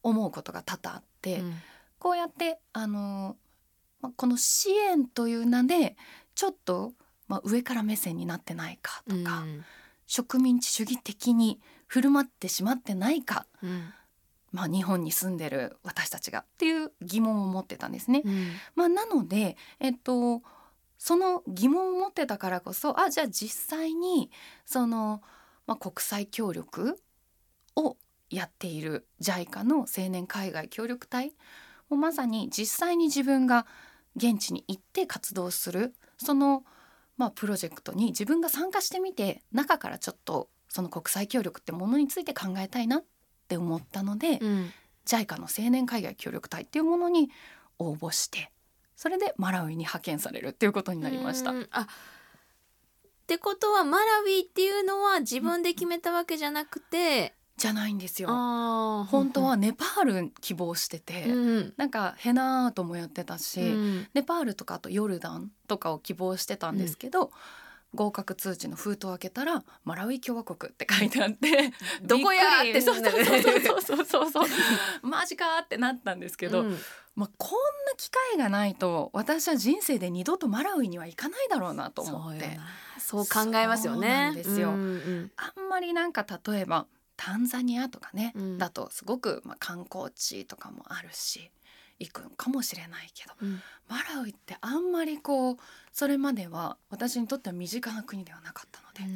[0.02, 1.54] 思うことが多々あって、うん。
[1.98, 3.36] こうやってあの、
[4.00, 5.96] まあ、この支援という名で
[6.34, 6.92] ちょっと、
[7.28, 9.40] まあ、上から目線になってないかとか。
[9.40, 9.64] うん。
[10.12, 13.94] 植民地主義的に振る舞ってしまってないか、うん。
[14.50, 18.20] まあ、日本に住んでる私たちがっていう疑問を持ってたんですね。
[18.22, 18.50] うん。
[18.74, 20.42] まあ、なので、えっと、
[21.04, 24.30] その疑問を持ってたからこそあじゃあ実際に
[24.64, 25.20] その、
[25.66, 26.96] まあ、国際協力
[27.74, 27.96] を
[28.30, 31.32] やっている JICA の青年海外協力隊
[31.90, 33.66] もうまさに実際に自分が
[34.14, 36.62] 現地に行って活動するその、
[37.16, 43.04] まあ、プロジェクトに自分が参加してみて中からちょっとその国際協力ってものについて考えたいなっ
[43.48, 44.70] て思ったので、うん。
[45.04, 47.28] JICA の青年海外協力隊っていうものに
[47.80, 48.52] 応募して
[48.96, 51.50] それでマラウイに派遣されるっていうことになりました。
[51.50, 51.54] う。
[51.54, 51.86] んあっ
[53.26, 58.28] てことはマラウイっていうのは自分で決めたわけじゃなくて、じゃないんですよ。
[58.28, 67.30] 本当はネパール希望してて、うんなんかヘナアートもやってたし、うんネパールとかあとヨルダンとかを希望してたんですけど、
[67.94, 74.48] 合格通知の封筒を開けたらマラウイ共和国って書いてあってどこやびってそうそうそうそうそうそう。
[75.06, 76.78] マジかってなったんですけど、うん。
[77.14, 77.50] まあ、こん
[77.86, 82.58] な機会がないと私は人生で二度とマラウイには行かないだろうなと思って。
[82.98, 84.08] そう考えますよね。
[84.08, 84.70] そうなんですよ。
[84.70, 85.32] うんうん。
[85.36, 88.58] あんまりなんか例えばタンザニアとかね、うん。
[88.58, 91.50] だとすごくまあ観光地とかもあるし
[92.04, 93.62] 行くんかもしれないけどうん。
[93.88, 95.56] マラウイってあんまりこう
[95.92, 99.14] それまでは私にとっては身近な国ではなかったので、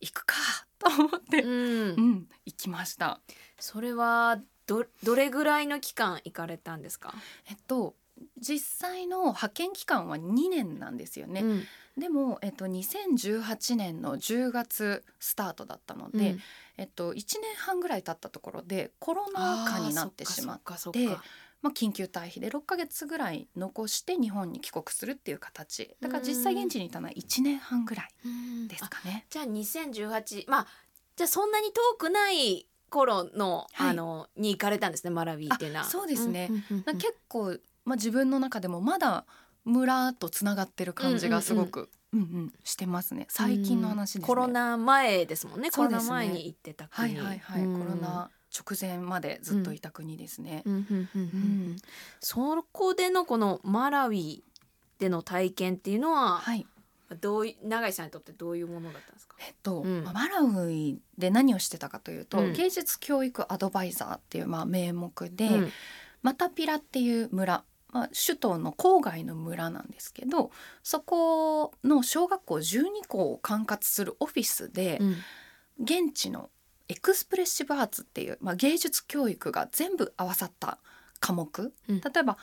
[0.00, 0.36] 行くか
[0.78, 1.50] と思って、うん。
[1.50, 3.20] うん、行きました。
[3.58, 7.12] それはどどれぐらいの期間行かれたんですか、
[7.48, 7.94] えっと
[8.38, 11.42] 実際の派遣期間は2年なんですよね。
[11.42, 11.62] うん。
[11.98, 16.40] でも、えっと、2018年の10月スタートだったので、うん。
[16.76, 20.60] えっと、1年半ぐらい経ったところでコロナ禍になってしまっ
[21.08, 21.22] あ
[21.62, 25.94] まあ、緊急退避で6ヶ月ぐらい残して日本に帰国するっていう形。
[26.00, 29.26] だから実際現地にいたのは1年半ぐらいうんですかね。
[29.28, 30.66] じゃあ2018まあ
[31.16, 33.90] じゃあそんなに遠くない頃の、はい。
[33.90, 35.84] あのに行かれたんですねマラウィっていうのは。
[35.84, 36.50] あそうですね。
[36.94, 39.26] 結構、まあ、自分の中でもまだ
[39.64, 43.26] 村とつながってる感じがすごく、うんうんしてますね。
[43.28, 44.26] 最近の話ですね。
[44.26, 45.70] コロナ前ですもんね。
[45.70, 47.80] コロナ前に行ってたはい国はいはい、うん。
[47.80, 50.64] コロナ直前までずっといた国ですね。
[52.20, 54.42] そこでのこのマラウィ
[54.98, 56.66] での体験っていうのははい。
[57.20, 59.34] どうい永井さんにとってどういうものだったんですか？
[59.40, 60.04] えっとうん。
[60.04, 62.52] まあマラウイで何をしてたかというと、うん。
[62.52, 65.72] 芸術教育アドバイザーっていうまあ名目で、うん。
[66.22, 70.50] マタピラっていう村、まあ、首都の郊外の村なんですけど
[70.82, 75.16] そこの小学校12校を管轄するオフィスで、うん。
[75.82, 76.50] 現地の
[76.90, 80.78] エクスプレッシブアーツっていう、まあ、芸術教育が全部合わさった
[81.20, 82.00] 科目、うん。
[82.00, 82.36] 例えば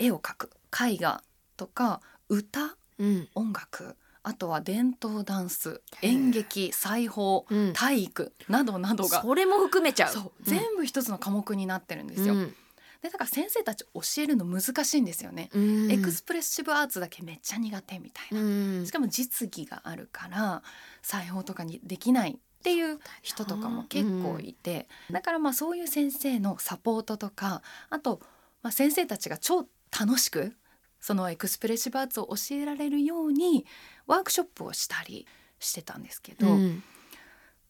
[0.00, 1.22] 絵を描く絵画
[1.56, 3.28] とか歌うん。
[3.36, 7.72] 音楽あとは伝統ダンス演劇裁縫うん。
[7.72, 10.12] 体育などなどが、それも含めちゃう。
[10.12, 10.32] そう。
[10.42, 12.34] 全部一つの科目になってるんですよ。
[12.34, 12.54] うん。
[13.00, 15.50] でだから先生たち教えるの難しいんですよね。
[15.52, 15.92] うん。
[15.92, 18.40] エクスプレッシブアーツだけめっちゃ苦手みたいな。
[18.40, 18.44] う
[18.82, 18.86] ん。
[18.86, 20.62] しかも実技があるから
[21.02, 28.22] 裁縫とかにできないっていう人とかも結構いて、だからまあそういう先生のサポートとかあと、
[28.62, 30.56] まあ、先生たちが超楽しく
[30.98, 33.66] そのエクスプレッシブアーツを教えられるように
[34.06, 35.26] ワークショップをしたり
[35.58, 36.82] してたんですけど、うん。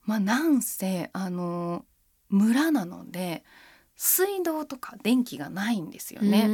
[0.05, 1.85] まあなんせあの
[2.29, 3.43] 村なので
[3.97, 6.45] 水道とか電気がないんですよね。
[6.47, 6.51] う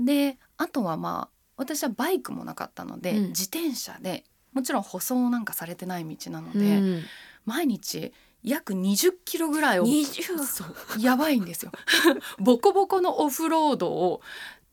[0.00, 0.04] ん。
[0.06, 3.26] であとはまあ私はバイクもなかったので、うん。
[3.28, 7.02] 自転車でもちろん舗装なんかされてない道なので、うん
[7.44, 11.72] 毎日約20キロぐらいを20そうやばいんですよ。
[12.38, 14.20] ボコボコのオフロードを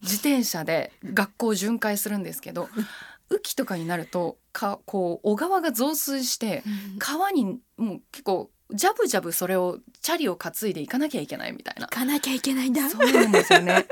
[0.01, 2.69] 自転車で学校を巡回するんですけど
[3.29, 6.63] 雨季とかになるとかこう小川が増水して
[6.97, 11.87] 川にもう結構ジャブジャブそれをチャリを担いで行かなきゃいけないみたいな。
[11.87, 12.87] 行かなきゃいけないんだ。
[12.89, 13.87] そうなんですよね。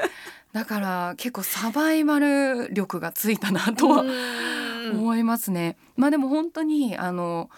[0.53, 4.91] だから結構サバイバル力がついたなとはうん。
[4.91, 5.77] 思いますね。
[5.95, 7.49] まあでも本当にあの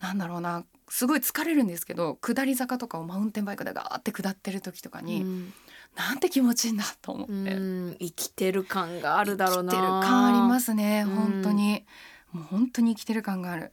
[0.00, 5.52] なんだろうなすごい疲れるんですけど下り坂とかをマウンテンバイクでガーって下ってる時とかに、うん。
[5.96, 7.96] なんて気持ちいいんだと思って、うん。
[7.98, 9.72] 生きてる感があるだろうな。
[9.72, 11.14] 生きてる感ありますねうん。
[11.14, 11.84] 本当に、
[12.32, 13.72] もう本当に生きてる感がある。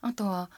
[0.00, 0.50] あとは、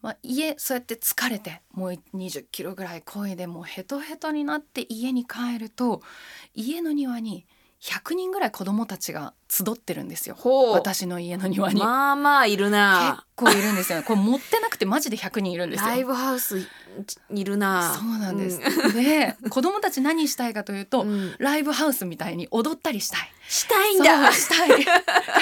[0.00, 6.02] まあ、家そうやって疲れてもう20キロぐらい漕いでもうヘトヘトになって家に帰ると
[6.54, 7.46] 家の庭に
[7.80, 10.36] 100人ぐらい子供たちが集ってるんですよ。
[10.72, 13.98] 私の家の庭に、まあまあいる結な構いるんですよ。
[13.98, 15.86] ねこれ持ってなくてマジで100人いるんですよ。
[15.86, 16.66] ライブハウスい
[17.30, 17.94] いるな。
[17.94, 18.58] そうなんです、
[18.94, 21.36] で子供たち何したいかというと、うん。
[21.38, 23.20] ライブハウスみたいに踊ったりしたい。
[23.48, 24.32] したいんだ。
[24.32, 24.84] したい。
[24.84, 24.92] か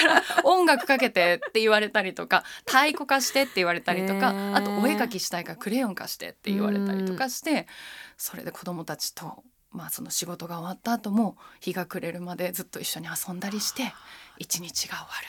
[0.05, 7.67] ら音楽かけてって言われたりとか太鼓貸してって言われたりとかあとお絵描きしたいからクレヨン貸してって言われたりとかして
[8.15, 9.43] それで子供たちと、
[9.77, 13.93] まあ、その仕事が終わった後も日が暮れるまでずっと一緒に遊んだりして
[14.37, 15.27] 一日が終わる。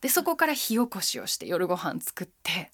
[0.00, 2.70] でそこから火起こしをして夜ご飯作って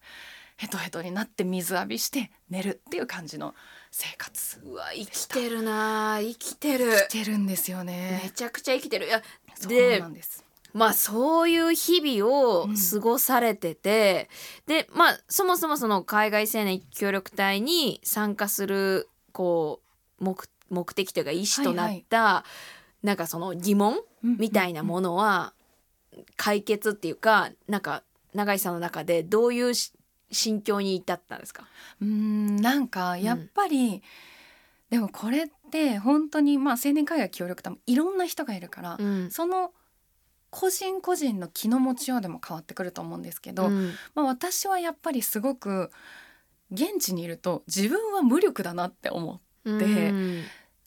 [0.57, 3.55] ヘトヘトになって水浴びして寝るっていう感じの
[3.91, 8.33] 生活うわ生きてるな生きてるしてるんですよめね。
[8.35, 9.23] ちゃくちゃ生きてるいや
[9.55, 10.45] そうでなんです。
[10.73, 14.29] まあそういう日々をうん過ごされてて、
[14.67, 19.81] でまあそもそもその海外青年協力隊に参加するこ
[20.21, 20.39] う目
[20.71, 22.45] 目的というか意思となった、
[23.03, 25.53] なんかその疑問みたいなものは
[26.37, 28.03] 解決っていうかなんか
[28.35, 29.93] 永井さんの中でどういうし
[30.33, 31.69] 心境に至ったんですか、
[32.01, 34.03] うーんなんかやっぱり、
[34.91, 39.31] でもこれって本当にまあ青年海外協力隊もいろんな人がいるから、うん。
[39.31, 39.73] その
[40.51, 43.93] 個人個人の気の持ちようでも変わってくると思うんですけど、うん。
[44.15, 45.91] まあ、私はやっぱりすごく
[46.73, 49.41] 現地にいると自分は無力だなって思ううん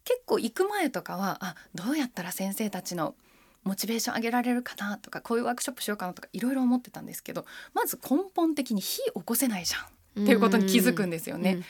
[0.05, 3.15] 結構行く前とかはあどうやったら先生たちの
[3.63, 9.81] モチベーション上げられるかなとかこういうワークショップしようかなとかいろいろ思ってたんですけどまず根本的に火起こせないじゃん。
[10.23, 11.63] っていうことに気づくんですよね。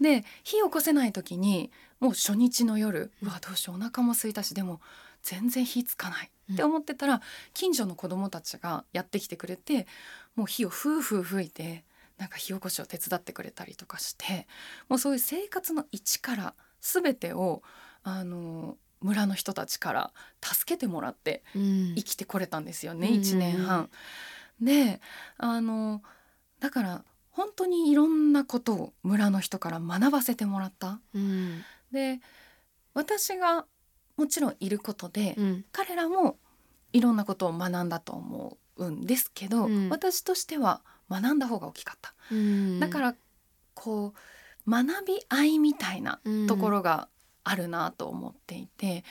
[0.00, 4.80] で火起こせない時にもう初日の夜うわどうしようお腹も空いたしでも
[5.22, 7.22] 全然火つかないって思ってたら
[7.54, 9.86] 近所の子供たちがやってきてくれて
[10.36, 11.84] もう火をふうふう吹いて
[12.18, 14.46] なんか火起こしを手伝ってくれたりとかして
[14.88, 17.62] もうそういう生活の一から全てを
[18.02, 21.94] あの村の人たちから助けてもらってうん。
[21.96, 23.90] 生きてこれたんですよね、うん1年半。
[24.60, 25.00] で
[25.36, 26.02] あの
[26.60, 31.00] だから本当にいろんなことを村の人から学ばせてもらった。
[31.14, 31.62] うん。
[31.92, 32.20] で
[32.94, 33.66] 私が
[34.16, 35.64] もちろんいることで、うん。
[35.70, 36.38] 彼らも
[36.94, 39.88] いろんなことを学んだと思うんですけど、うん。
[39.90, 42.14] 私としては学んだ方が大きかった。
[42.30, 43.14] うんだから
[43.74, 44.14] こ
[44.66, 47.08] う学び合いみたいなところが
[47.44, 49.04] あるなと思っていて、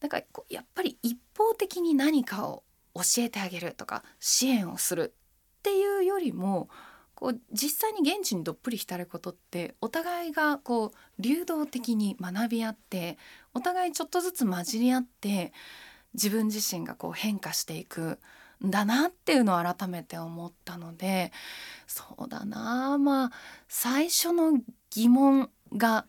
[0.00, 2.62] だからこうやっぱり一方的に何かを
[2.94, 5.14] 教えてあげるとか支援をする
[5.58, 6.68] っていうよりも
[7.14, 13.18] こう実際に現地にどっぷり浸ることってお互いがこう流動的に学び合って
[13.54, 15.52] お互いちょっとずつ混じり合って
[16.14, 18.18] 自分自身がこう変化していくん
[18.62, 21.32] だなっていうのを改めて思ったので
[21.86, 22.98] そうだな。
[22.98, 23.30] まあ
[23.68, 26.06] 最初の疑問が、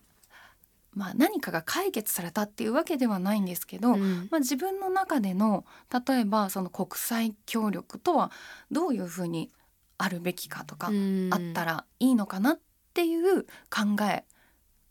[0.93, 4.27] まあ、何かが解決されたっていうわけではないんですけど、うん。
[4.31, 5.65] まあ、自分の中での
[6.07, 8.31] 例えばその国際協力とは
[8.71, 9.51] どういうふうに
[9.97, 11.29] あるべきかとか、うん。
[11.31, 12.59] あったらいいのかなっ
[12.93, 14.23] ていう考え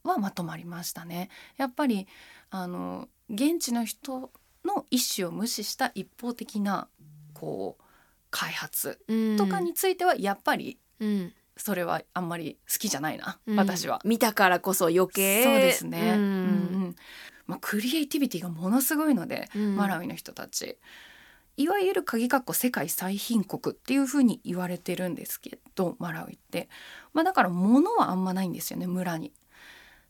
[0.05, 1.31] はまとまりましたね。
[1.57, 2.07] やっぱり
[2.51, 4.31] あの現地の人
[4.65, 6.89] の意思を無視した一方的な
[7.39, 7.85] こう
[8.31, 8.99] 開発
[9.39, 11.33] とかについてはやっぱりうん。
[11.59, 13.57] それはあんまり好きじゃないな、うん。
[13.57, 14.03] 私は。
[14.05, 15.43] 見たからこそ余計。
[15.43, 16.07] そうですね、うん。
[16.09, 16.23] うんう
[16.89, 16.97] ん。
[17.47, 19.75] まあ、クリエイティビティがものすごいので、うん。
[19.75, 20.79] マラウイの人たち。
[21.57, 26.69] いわゆる鍵括弧世界最貧国っていうふうに言われてるんですけどマラウイって、
[27.15, 29.33] まあ、だから物はあんまないんですよね村に。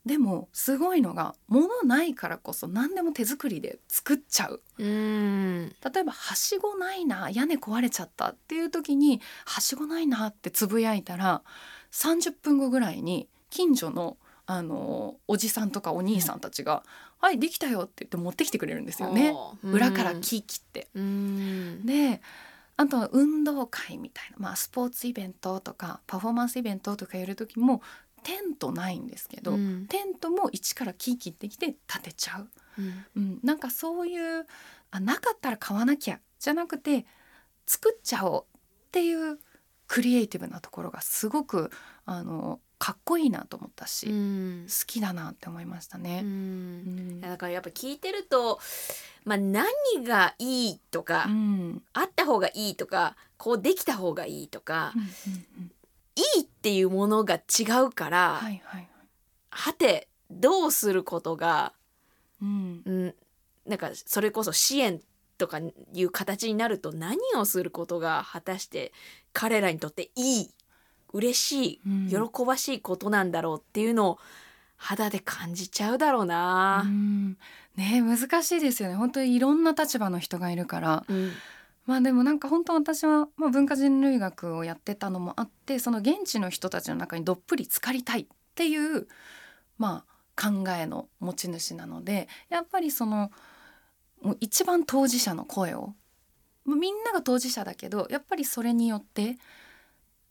[0.07, 4.61] でもすごいのが物ないからこそ何でも手作りで作っちゃう。
[4.79, 5.75] うん。
[5.93, 11.43] 例えばはしごないな屋根壊れちゃったっていう時にはしごないなってつぶやいたら
[11.91, 14.17] 30分後ぐらいに近所の
[14.49, 16.83] あのおじさんとかお兄さんたちが
[17.19, 19.35] 「はいできたよ」って言って持ってきてくれるんですよね。
[19.61, 20.87] 裏から木切って。
[20.95, 21.85] うん。
[21.85, 22.21] で
[22.77, 27.81] あとは運動会みたいな、まあ、スポーツイベントとかパフォーマンスイベントとかやる時も
[28.23, 29.87] テントないんですけど、うん。
[29.87, 32.49] テントも一から木切ってきて建てちゃう。
[32.79, 33.05] うん。
[33.15, 34.45] うん、なんかそういう
[34.91, 37.05] あなかったら買わなきゃじゃなくて
[37.65, 38.59] 作っちゃおうっ
[38.91, 39.39] ていう
[39.87, 41.71] クリエイティブなところがすごく
[42.05, 46.19] あのかっこいいなと思ったし、う好んきだなって思いましたうね。
[46.23, 47.17] うん。
[47.17, 48.59] んだからやっぱ聞いてると、
[49.25, 49.65] まあ、何
[50.03, 51.83] がいいとか、うん。
[51.93, 55.05] あった方がいいとかこうできた方がいいとか、うんう
[55.65, 55.71] ん
[56.17, 58.87] いいっていうものが違うから、はいはいはい
[59.49, 61.73] はてどうすることが、
[62.41, 62.81] うん。
[62.85, 63.15] うん、
[63.65, 65.01] なんかそれこそ支援
[65.37, 65.59] とか
[65.93, 68.91] いう形になると何をすることが果たして
[69.33, 70.49] 彼らにとっていい
[71.13, 72.29] 嬉しいうん。
[72.31, 74.19] 喜ばしいことなんだろうっていうのを
[74.75, 76.83] 肌で感じちゃうだろうな。
[76.85, 76.89] う。
[76.89, 77.37] ん。
[77.75, 78.95] ね難しいですよね。
[78.95, 81.05] 本当にいろんな立場の人がいるから。
[81.07, 81.31] うん
[81.87, 89.07] まあでもなんか本当私は、まあ、文化人類学をやってたのもあってその現地の人たちの中にどっぷり浸かりたいっていう
[89.77, 93.31] まあ考えの持ち主なのでやっぱりその
[94.21, 95.93] もう一番当事者の声を
[96.65, 99.37] もうみんなが当事者だけどやっぱりそれによって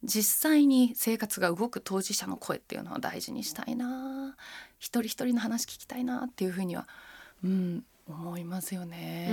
[0.03, 4.35] 実際に生活が動く当事者の声っていうのは大事にしたいな
[4.77, 6.87] 一人一人の話聞きたいなっていうふうには、
[7.43, 9.29] うん、思いますよね。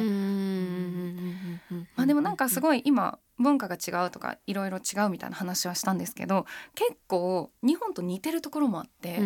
[1.97, 9.21] まあでもなんかすごい今文化が違うとかいろいろ違うみたいな話はしたんですけど結構日本と似てるところもあって、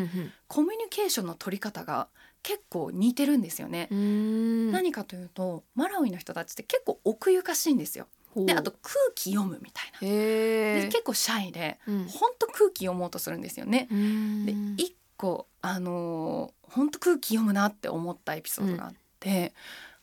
[0.46, 2.08] コミュニケーションの取り方が
[2.42, 3.88] 結構似てるんですよね。
[3.90, 8.06] 何かというとマラウイの人たちって結構奥ゆかしいんですよ。
[8.36, 10.00] であと空気読むみたいな。
[10.00, 13.88] で結構シャイでうん本当空気読もうとするんですよね。
[13.90, 18.98] で一個あのー本当空気読むなって思ったエピソードがあって、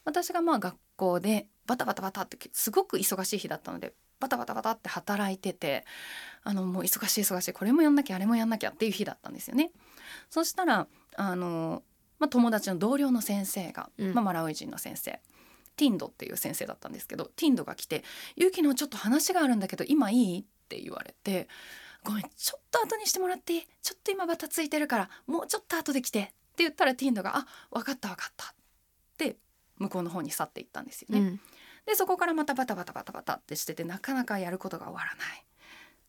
[0.03, 5.85] 私がまあ学校でバタバタバタってすごく忙しい日だったのでバタバタバタって働いてて
[6.43, 9.71] あのもう忙しい忙しいこれもやんなきゃあれもやんなきゃっていう日だったんですよね。
[10.29, 11.81] そしたらあのー
[12.17, 15.19] まあ、友達の同僚の先生が、うんまあ、マラウイ人の先生
[15.75, 18.03] ティンドっていう先生だったんですけどティンドが来て
[18.37, 21.49] 「ゆうきのちょっと話があるんだけど今いい?」って言われて
[22.05, 23.67] 「ごめんちょっと後にしてもらっていい？
[23.81, 28.53] ちょっと今バタついてるからもうちょっと後で来て」って言ったらティンドが「あ分かった分かった」
[29.15, 29.37] って
[29.77, 31.19] 向こうの方に去っていったんですよね。
[31.19, 31.39] うん
[31.85, 35.45] でそこからまたバタバタバタバタってしててなかなかやることが終わらない。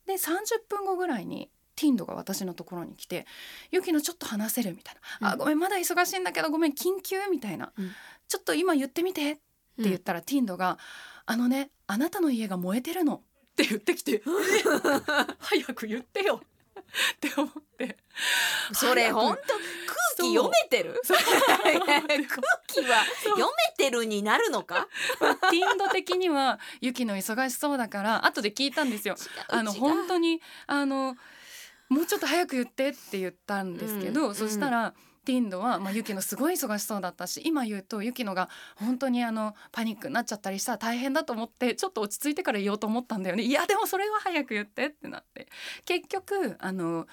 [0.07, 3.27] で30分後ぐらいにティンドが私のところに来て
[3.71, 7.93] 「ゆきのちょっと話せる?」みたいな「あうんごめんまだ忙しいんだけどごめん緊急」みたいな、うん
[8.27, 9.43] ちょっと今言ってみて」って
[9.77, 10.79] 言ったら、ティンドが
[11.27, 14.23] 「あのねあなたの家が燃えてるの」って言ってきて
[15.39, 16.43] 早く言ってよ
[17.17, 17.97] って思って。
[18.73, 21.01] それ本当空気読めてる？
[21.07, 21.21] 空
[22.67, 24.89] 気は読めてるになるのか？
[25.51, 29.17] ティンド的にはユキの忙しそうだから後で聞いたんですよ。
[29.49, 31.17] あの本当にあの
[31.89, 34.35] もうちょっと早く言ってって言ったんですけど、うん。
[34.35, 34.93] そしたら、
[35.27, 43.43] ティンドは、まあ、ユキのすごい忙しそうだったし今言うとユキのが本当にあのパニックになっちゃったりしたら大変だと思ってちょっと落ち着いてから言おうと思ったんだよね。
[43.43, 45.49] いやでもそれは早く言ってってなって。
[45.85, 47.07] 結局あの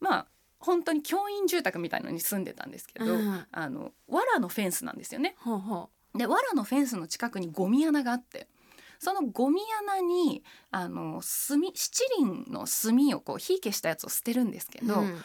[0.00, 0.26] まあ
[0.58, 3.46] 本当に教員住宅みたいのに住んでたんですけど、うん。
[3.50, 5.36] あの藁のフェンスなんですよね。
[5.38, 8.48] ほうほで藁のフェンスの近くにゴミ穴があって
[8.98, 15.20] そのゴミ穴にあの炭七輪の炭をこう火消したやつを捨てるんですけど、うん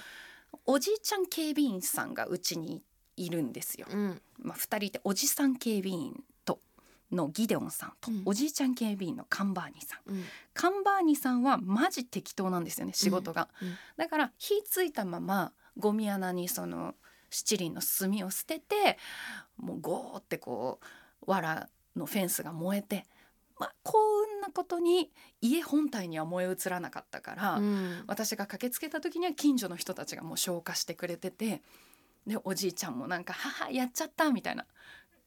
[0.71, 2.83] おじいちゃん警備員さんがうちに
[3.17, 3.87] いるんですよ。
[3.89, 4.21] うん。
[4.37, 6.59] まあ、2人いておじさん警備員と
[7.11, 8.21] のギデオンさんと、うん。
[8.25, 10.11] おじいちゃん警備員のカンバーニさん。
[10.11, 10.23] うん。
[10.53, 13.49] カンバーニさんはマジ適当なんですよね仕事が、
[13.97, 16.93] だから火ついたままゴミ穴にその
[17.31, 18.99] 七輪の炭を捨てて
[19.57, 20.79] もうゴーってこ
[21.23, 23.07] う藁のフェンスが燃えて、
[23.59, 23.97] まあ、幸
[24.35, 28.03] 運なことに家本体には燃え移らなかったから、うん。
[28.07, 31.61] 私が駆けつけた時には近所の人たちがもう消火してくれてて
[32.25, 34.65] でおじいちゃんもなんか「母やっちゃった」みたいな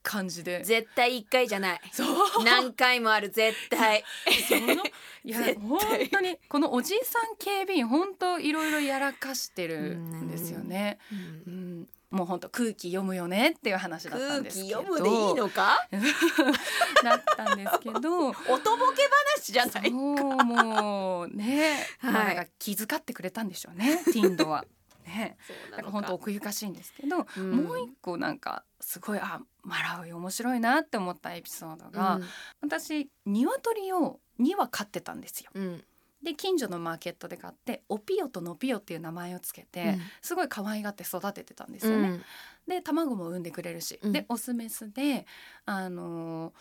[0.03, 0.63] 感じで。
[0.65, 1.81] 絶対一回じゃない。
[1.93, 2.05] そ
[2.41, 2.45] う。
[2.45, 4.05] 何回もある絶対。
[4.49, 4.83] その
[5.25, 5.79] いや本
[6.11, 10.99] 当にこのおじいさん警備員本当いろいろやらかしてるんですよね。
[11.47, 11.72] うん、
[12.13, 14.69] もう本当空気読むよねっていう話だった空んですけど。
[14.69, 15.79] 気読むでいいのか？
[17.03, 18.29] だったんですけど。
[18.29, 19.03] おとぼけ
[19.37, 22.13] 話じゃないそうもうね、はい。
[22.13, 24.65] まあなんか気遣ってくれたんでしょうねティンドは。
[25.07, 25.83] ね、そうだか。
[25.83, 27.51] ら本当奥ゆかしいんですけど、うん。
[27.65, 32.21] もう一個なんかすごいあマラウイ面白いなって思ったエピソードが、
[32.61, 35.51] 私鶏を2羽飼ってたんですよ。
[35.55, 35.85] うん
[36.23, 40.01] で近所のマーケットで買ってオピオとノピオっていう名前をつけて、うん。
[40.21, 42.09] すごい可愛がって育ててたんですうよね。
[42.09, 42.23] ん。
[42.69, 44.13] で卵も産んでくれるし、うん。
[44.13, 45.27] でオスメスで
[45.65, 46.53] あのー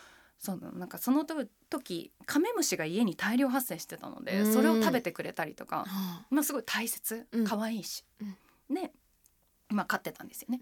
[0.42, 4.52] そのなんかその時カメムシが家に大量発生してたので、うん。
[4.52, 7.44] それを食べてくれたりとか、はまあ、すごい大切うん。
[7.46, 8.04] 可愛いし、
[8.68, 8.90] で、
[9.68, 10.60] まあ、飼ってたんですよね。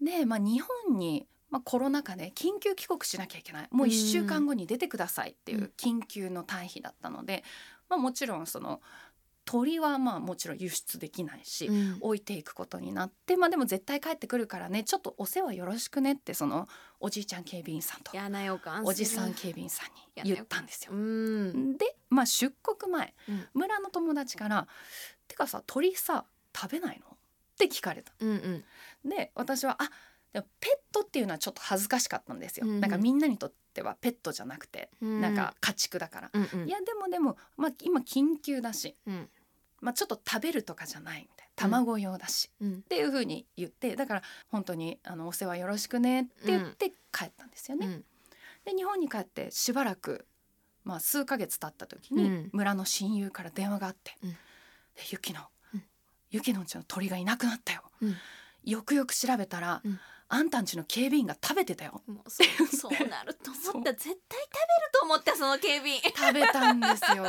[0.00, 3.68] で、まあ、日本に、まあ、コロナ禍で緊急帰国しなきゃいけない。
[3.72, 5.72] もう1週間後に出てくださいっていううん。
[5.76, 7.42] 緊急の退避だったので、
[7.90, 8.80] まあ、もちろんその
[9.44, 16.68] 鳥はまあもちろん輸出できないし、うん置いていくことになって、まあ、でも絶対帰ってくるからねちょっとお世話よろしくねってその
[17.00, 18.12] おじいちゃん警備員さんと
[18.86, 20.96] おじさん警備員さんに言ったんですよう。
[20.96, 24.68] んで、まあ、出国前、うん村の友達から
[25.26, 26.24] 「てかさ鳥さ
[26.56, 27.16] 食べないの?」っ
[27.58, 28.12] て聞かれた。
[28.20, 28.32] うんう
[29.06, 29.90] んで私はあ
[30.32, 30.44] ペッ
[30.92, 32.66] トっていうのはちょっと恥ずかしかったんですよ。
[32.66, 36.30] うんうんなんかみんなにとってはペットじゃなくて、うんなんか家畜だから。
[36.32, 39.28] うんうんいやでもでも、まあ、今緊急だし、うん
[39.80, 47.86] まあ、ちょっと食べるとかじゃないみたいな卵用だし、うんっていうふうに言ってだから本当にあのお世話よろしくねって言って帰ったんですよね。
[47.86, 48.04] うん
[48.64, 50.26] で日本に帰ってしばらく、
[50.84, 54.36] まあ、数ヶ月経った時に、村の親友から電話があってうん「で
[55.10, 55.40] ゆきの、
[55.72, 55.82] うん
[56.32, 58.16] のうちの鳥がいなくなったよ」うん
[58.64, 59.88] よくよく調べたら、う
[60.32, 62.02] あんたんちの警備員が食べてたよ。
[62.06, 63.92] もうそうそうなると思った。
[63.92, 64.22] 絶対食べる
[64.92, 66.00] と思ったその警備員。
[66.02, 67.24] 食べたんですよ。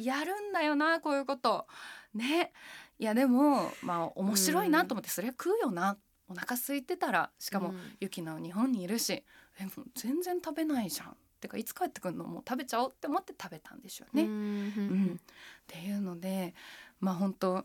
[0.00, 1.66] やるんだよなこういうこと。
[2.14, 2.52] ね。
[3.00, 5.98] いやでもまあ面白いなと思って、それは食うよな。
[6.28, 7.30] お腹空いてたら。
[7.40, 7.96] しかも、うん。
[7.98, 9.24] ゆきの日本にいるし。
[9.58, 11.16] えもう全然食べないじゃん。
[11.40, 12.24] てかいつ帰ってくるの？
[12.24, 14.22] もう食べちゃおうって思って食べたんでしょうね。
[14.22, 14.66] ううん
[15.14, 15.20] ん。
[15.20, 15.34] っ
[15.66, 16.54] ていうので
[17.00, 17.64] まあ本当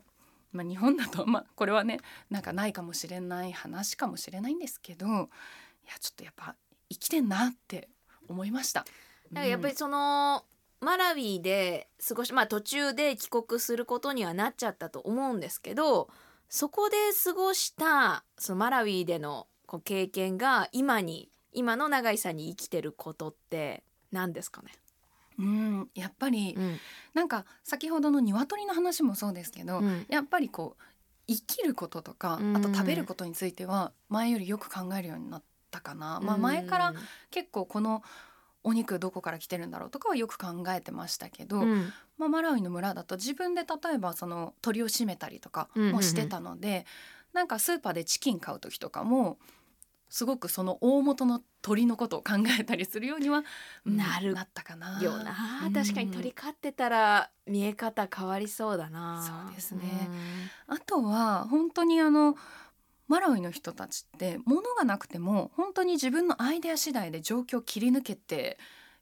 [0.56, 2.00] まあ、日本だと、 まあ、これはね
[2.30, 6.56] なんかないかもしれない話かもしれないんですけどいやちょっとやっぱ
[6.88, 7.88] 生きてんなって
[8.28, 8.80] 思いました。
[8.80, 10.44] だからやっぱりその、
[10.80, 16.08] マラウィで過ごしまあ途中で帰国することにはなっちゃったと思うんですけど
[16.48, 23.82] そこで過ごしたそのマラウィでのこう経験が今に今の永井さんに生きてることって
[24.12, 24.72] 何ですかね、
[25.38, 26.78] うん、やっぱり、うん。
[27.14, 30.06] なんか先ほどの鶏の話もそうですけど、うん。
[30.08, 30.82] やっぱりこう
[31.26, 32.56] 生きることとか、うん。
[32.56, 36.20] あと食べることについては前よりよく考えるようになったかな。
[36.20, 36.94] まあ、前から
[37.30, 38.02] 結構この
[38.64, 41.92] お肉どこから来てるんだろうとかはよく考えてましたけど、うん。
[42.18, 46.86] まあ、マラウイの村だと自分で例えばその鳥を締めたりとかもしてたので、
[47.32, 49.38] なんかスーパーでチキン買う時とかも
[50.08, 53.42] すごくその大元の鳥のことを考えたりするようには、
[53.84, 55.02] うんなるなったかな。
[55.02, 55.62] よな。
[55.66, 55.72] うん。
[55.72, 59.44] 確かに鳥飼ってたら見え方変わりそうだな。
[59.46, 60.08] そうですね。
[60.68, 62.36] あとは本当にあの
[63.08, 68.58] マラウイの人たちって物がなくても本当に自分のアイデア次第で状況を切り抜けて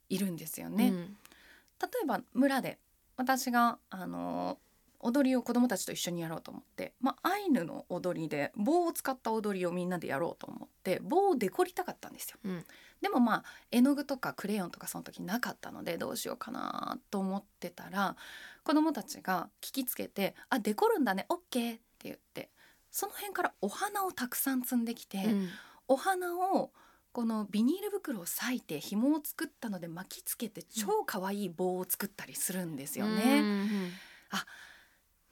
[0.09, 0.75] いるんですようん。
[0.75, 0.91] ね。
[0.91, 2.79] 例えば村で
[3.17, 4.57] 私があの
[5.05, 12.37] 踊りを子どもたちと一緒にやろうと思って、まあ、アイヌの踊りで棒を使った踊りをみんなでやろうと思って棒をデコりたかったんですよ。
[12.43, 12.65] うん
[13.01, 18.15] でもまあ絵の具とかクレヨンとかその時なかったのでどうしようかなと思ってたら
[18.63, 21.35] 子どもたちが聞きつけて「あデコるんだね OK」
[21.75, 22.49] って言って
[22.89, 25.49] その辺からお花をたくさん積んできて、うん
[25.87, 26.71] お花を
[27.11, 33.39] このビニール袋を裂いて紐を作ったので巻きつけて超可愛い棒を作ったりするんですよね。
[33.39, 33.91] うん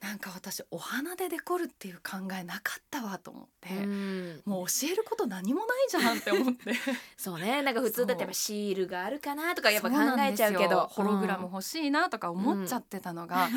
[0.04, 4.42] なんか私お花でデコるっていう考えなかったわと思って、うん。
[4.44, 6.74] もう教えること何もないじゃんって思って。
[7.16, 7.62] そうね。
[7.62, 10.88] なんか普通だってやっぱシールがあるかなとかやっぱ考えちゃうけど。
[10.88, 13.48] ホログラム欲しいなとか思っちゃってたのが、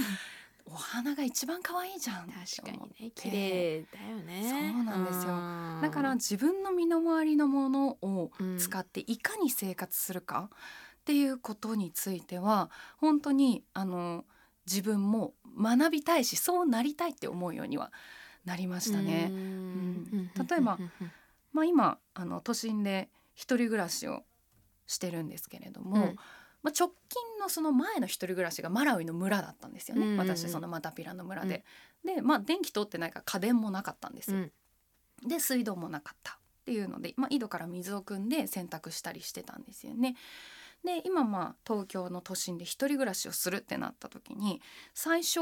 [0.64, 3.12] お花が一番可愛いじゃん確かにね。
[3.14, 4.74] 綺麗だよね。
[4.74, 5.32] そうなんですよ。
[5.32, 8.58] よだから自分の身の回りのものをうん。
[8.58, 14.24] 使っていかに生活するかっていうことについては本当にあの
[14.68, 17.92] 自分も学びたいしそうなりたいって思うようには
[18.46, 19.30] なりましたね。
[19.32, 20.78] うん例えば
[21.54, 24.24] まあ、今あの都心で一人暮らしを
[24.86, 26.16] してるんですけれども、うん
[26.62, 31.64] まあ、直近のその前の一人暮らしがマラウイの村だったんですよね、うんうんうん私そのマタピラの村で。
[32.06, 34.38] でまあ電気通ってないから家電もなかったんですよ。
[34.38, 34.52] うん
[35.26, 40.16] で水道もなかったっていうので、まあ、井戸から水を汲んで洗濯したりしてたんですよね。
[40.84, 44.62] で今まあ東京の都心で一人暮らしをするってなった時に
[44.94, 45.40] 最初、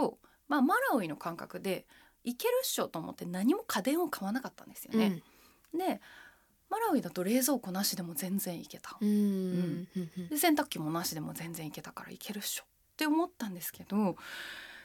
[0.47, 1.85] まあ、マラウイの感覚で
[2.23, 5.21] いけるっしょと思って何も家電を買わなかったんですよね。
[5.77, 6.01] で
[6.69, 8.97] マラウイだと冷蔵庫なしでも全然いけた。
[8.99, 9.07] うん。
[9.09, 9.87] うん。
[9.95, 10.27] うん。
[10.29, 12.63] で洗濯機もなしでも全然いけたからいけるっしょ。
[12.63, 12.67] っ
[12.97, 14.15] て思ったんですけど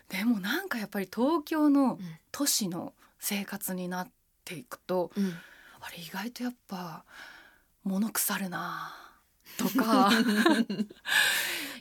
[0.09, 1.99] でもなんかやっぱり東京の
[2.33, 4.11] 都市の生活になっ
[4.45, 5.33] ていくと、うん。
[5.81, 7.05] あれ意外とやっぱ
[7.85, 8.95] 物腐るな
[9.63, 10.11] とか。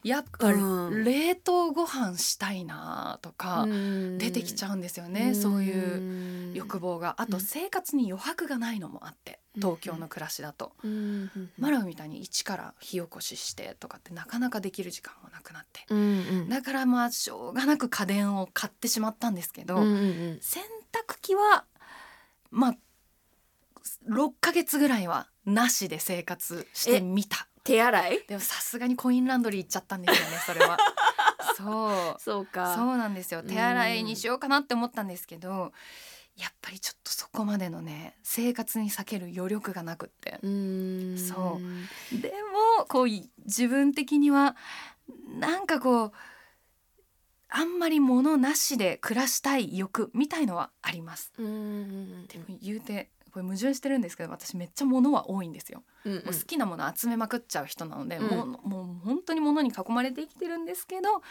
[0.03, 1.03] やっぱうん。
[1.03, 3.65] 冷凍ご飯したいなとか
[4.17, 7.15] 出てきちゃうんですよね、そういう欲望が。
[7.19, 7.43] あとうん。
[7.43, 9.61] 生活に余白がないのもあってうん。
[9.61, 11.29] 東京の暮らしだと、うん。
[11.57, 15.85] マラウみたいに一から火起こししてとかってなかなかできる時間もなくなって。
[15.89, 15.99] うん。
[15.99, 16.01] う
[16.45, 16.49] ん。
[16.49, 19.83] だからまあしょうがなく家電を買ってしまったんですけど、うん。
[19.83, 20.39] うん。
[20.41, 21.65] 洗濯機は
[22.51, 22.75] まあ
[24.07, 28.25] 6ヶ月ぐらいはなしで生活してみた手洗い？
[28.27, 30.77] でもさすがにコインランドリー行っちゃったんですよねそれは。
[31.55, 32.15] そう。
[32.21, 32.75] そうか。
[32.75, 33.41] そうなんですよ。
[33.41, 33.47] うん。
[33.47, 35.73] 手洗いにしようかなって思ったんですけど
[36.35, 40.39] やっぱりちょっとそこまでのね生活に避ける余力がなくって。
[40.41, 41.17] うん。
[41.17, 41.59] そ
[42.13, 42.21] う。
[42.21, 42.31] で
[42.79, 44.55] もこうい自分的には
[45.37, 46.11] なんかこう
[47.51, 51.33] あんまり物なしで暮らしたい欲みたいのはあります。
[51.35, 55.83] でも言うてこれ矛盾してるんですけど私めっちゃ物は多いんですよ。
[56.05, 61.21] うんもう好きなもの集めまくっちゃう人なので、うんもうもう本当に物に囲まれて生きてるんですけど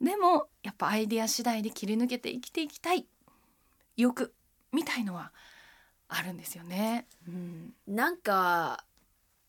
[0.00, 3.06] でもやっぱアイデア次第で切り抜けて生きていきたい
[3.96, 4.32] 欲
[4.72, 5.32] みたいのは
[6.08, 7.06] あるんですよね。
[7.26, 8.84] うん、なんか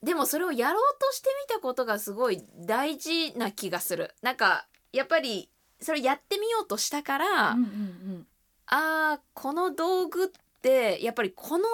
[0.04, 4.16] でもそれをやろうとしてみたことがすごい大事な気がする。
[4.22, 5.50] なんかやっぱり
[5.82, 8.28] それやってみようとしたから、うんうん。
[8.68, 10.28] あーこの道具っ
[10.62, 11.66] てやっぱりこの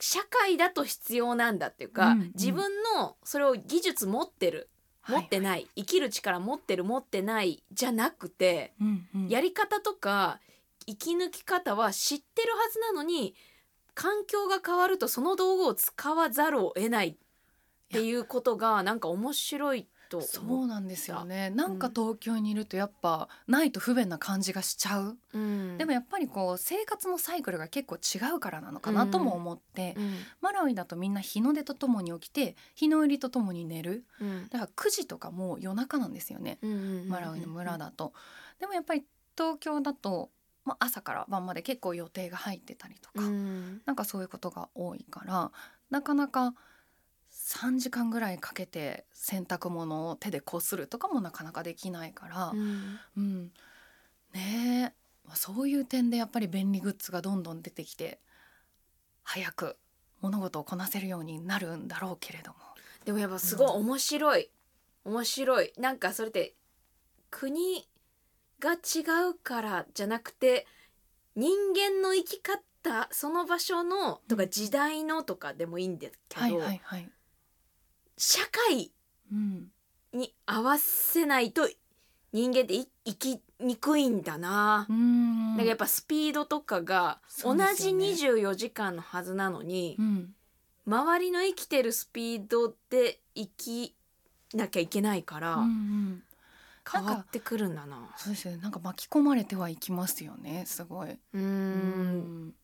[0.00, 2.32] 社会だと必要なんだっていうか、うんうん。
[2.34, 4.68] 自分のそれを技術持ってる
[5.08, 9.28] うん持ってない、生きる力持ってる持ってないじゃなくて、うんうん。
[9.28, 10.38] やり方とか
[10.86, 13.34] 生き抜き方は知ってるはずなのに
[13.94, 17.16] 環境が変わるとその道具を使わざるを得ないっ
[17.90, 21.50] ていうことがなんか面白いとそ思うなんですよね。
[21.50, 25.78] なんか東京にいるとやっぱないと不便な感じがしちゃう、う、うん。
[25.78, 30.14] でもやっぱりこう生活のサイクルが結構違うからなのかなとも思って、うん。
[30.40, 34.04] マラウイだとみんな日の出とともに起きて日の入りとともに寝る。
[34.20, 34.48] うん。
[34.48, 37.08] だから9時とかもう夜中なんですよね、うん。
[37.08, 38.12] マラウイの村だと。
[38.60, 39.04] でもやっぱり
[39.36, 40.30] 東京だと、
[40.64, 43.82] まあ、朝から晩まで結構予定が入ってたりとか、うん。
[43.84, 45.50] なんかそういうことが多いから
[45.90, 46.54] なかなか
[47.48, 53.00] 3時間ぐらいかけて洗濯物を手でこするとかもなかなかできないから、うん。
[53.16, 53.52] うん。
[54.34, 54.94] ね
[55.32, 58.20] そういう点でやっぱり便利グッズがどんどん出てきて
[59.22, 59.78] 早く
[60.20, 62.58] 物事をこなせるようになるんだろうけれども。
[63.06, 64.50] でもやっぱすごい面白い、
[65.06, 65.72] 面白い。
[65.78, 66.54] なんかそれって
[67.30, 67.88] 国
[68.60, 68.76] が違
[69.30, 70.66] うからじゃなくて
[71.34, 77.10] 人間の生き方その場所のとか時代のとかでもいいんですけど、はいはいはい。
[78.18, 78.92] 社会
[79.32, 79.68] うん、
[80.12, 81.68] に合わせないと
[82.32, 84.86] 人間ってい生きにくいんだな。
[84.88, 85.50] うん。
[85.50, 85.56] なん。
[85.58, 88.04] かやっぱスピードとかがそ同じうですよね。
[88.06, 90.34] 24時間のはずなのに、うん。
[90.86, 93.94] 周りの生きてるスピードで生き
[94.54, 96.22] なきゃいけないから、うんうん。
[96.90, 98.14] 変わってくるんだな。
[98.16, 98.62] そうですよね。
[98.62, 100.64] なんか巻き込まれてはいきますよね。
[100.66, 101.10] すごい。
[101.10, 102.54] ううん。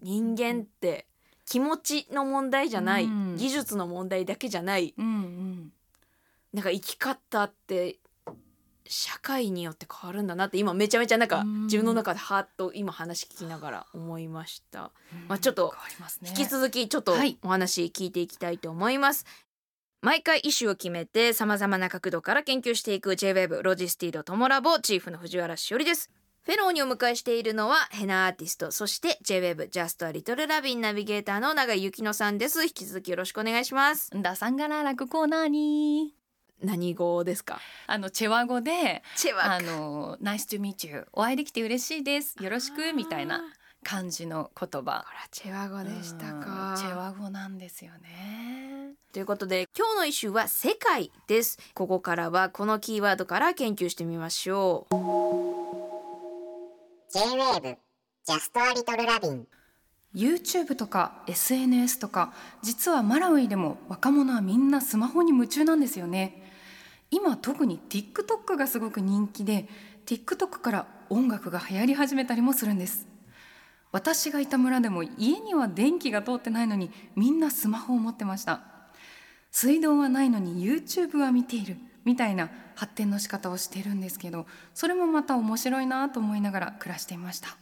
[0.00, 1.06] 人間って
[1.48, 3.36] 気持ちの問題じゃない、うん。
[3.36, 5.72] 技術の問題だけじゃないうんうん。
[6.52, 7.96] なんか生き方って
[8.86, 11.62] 社会によって変わるんだなって今めちゃめちゃなんかうん。
[11.64, 14.90] 自分の中でハーッと今話聞きながら思いました、
[15.26, 15.74] まあちょっと
[16.26, 17.38] 引き続きちょっとはい。
[17.42, 19.24] お話聞いていきたいと思います、
[20.02, 26.10] 毎回イシューを決めてさまざまな角度から研究していく JWEB ロジスティードトモラボチーフの藤原しおりです
[26.44, 32.62] フェローにお迎えしているのはヘナアーティストそして JWEB ジャストアリトルラビンナビゲーターの長井優希乃さんです。
[32.64, 34.10] 引き続きよろしくお願いします。
[34.14, 36.14] Ndasangalala kukuonani。
[36.62, 37.60] 何語ですか？
[37.86, 39.52] あのチェワ語でチェワ。
[39.52, 42.34] あのナイス to meet you お会いできて嬉しいです。
[42.42, 43.42] よろしくみたいな
[43.84, 44.70] 感じの言葉。
[44.70, 46.70] これはチェワ語でしたか。
[46.70, 48.94] うんチェワ語なんですよね。
[49.12, 51.58] ということで今日のイシュは世界です。
[51.74, 55.97] ここからはこのキーワードから研究してみましょう
[57.10, 57.78] J-Wave
[58.26, 59.46] ジャストアリトルラビン
[60.14, 66.42] YouTube とか SNS とか実はマラウイでも若者はみんなスマホに夢中なんですよね。
[67.10, 69.70] 今特に TikTok がすごく人気で
[70.04, 73.06] TikTok から音楽が流行り始めたりもするんです。
[73.90, 78.60] 私がいた村でも家には電気が通ってないのにみんなスマホを持ってました。
[79.50, 81.78] 水道はないのに YouTube は見ている。
[82.08, 87.58] みたいな発展の仕方をしているんですけどそれもまた面白いなと思いながら暮らしていました。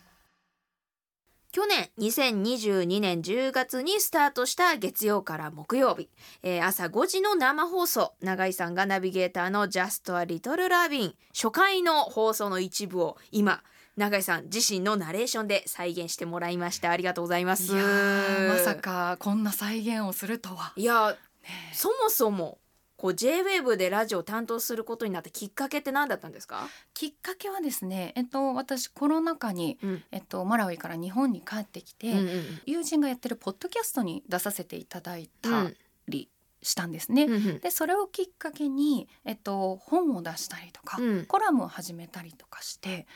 [1.50, 6.10] 去年2022年10月にスタートした月曜から木曜日、
[6.42, 13.64] えー朝5時の生放送永井さんがナビゲーターの「ジャスト・ア・リトル・ラビン」初回の放送の一部を今
[13.96, 16.90] 永井さん自身のナレーションで再現してもらいました。
[16.90, 17.72] ありがとうございます。
[17.72, 20.72] いやーまさかこんな再現をするとは。
[20.76, 22.58] いやねそもそも
[22.96, 30.02] こう J-WAVE でラジオを担当することになったきっかけって何だったんですか、きっかけはですね、えっと、私コロナ禍に、うん。
[30.12, 35.76] えっと、マラウイから日本に帰ってきて、うんうん友人がやってるポッドキャストに出させていただいたうん
[36.08, 36.28] り
[36.62, 37.24] したんですね。
[37.24, 37.60] うんうん。
[37.60, 41.26] でそれをきっかけに、えっと、本を出したりとか、うん。
[41.26, 43.06] コラムを始めたりとかして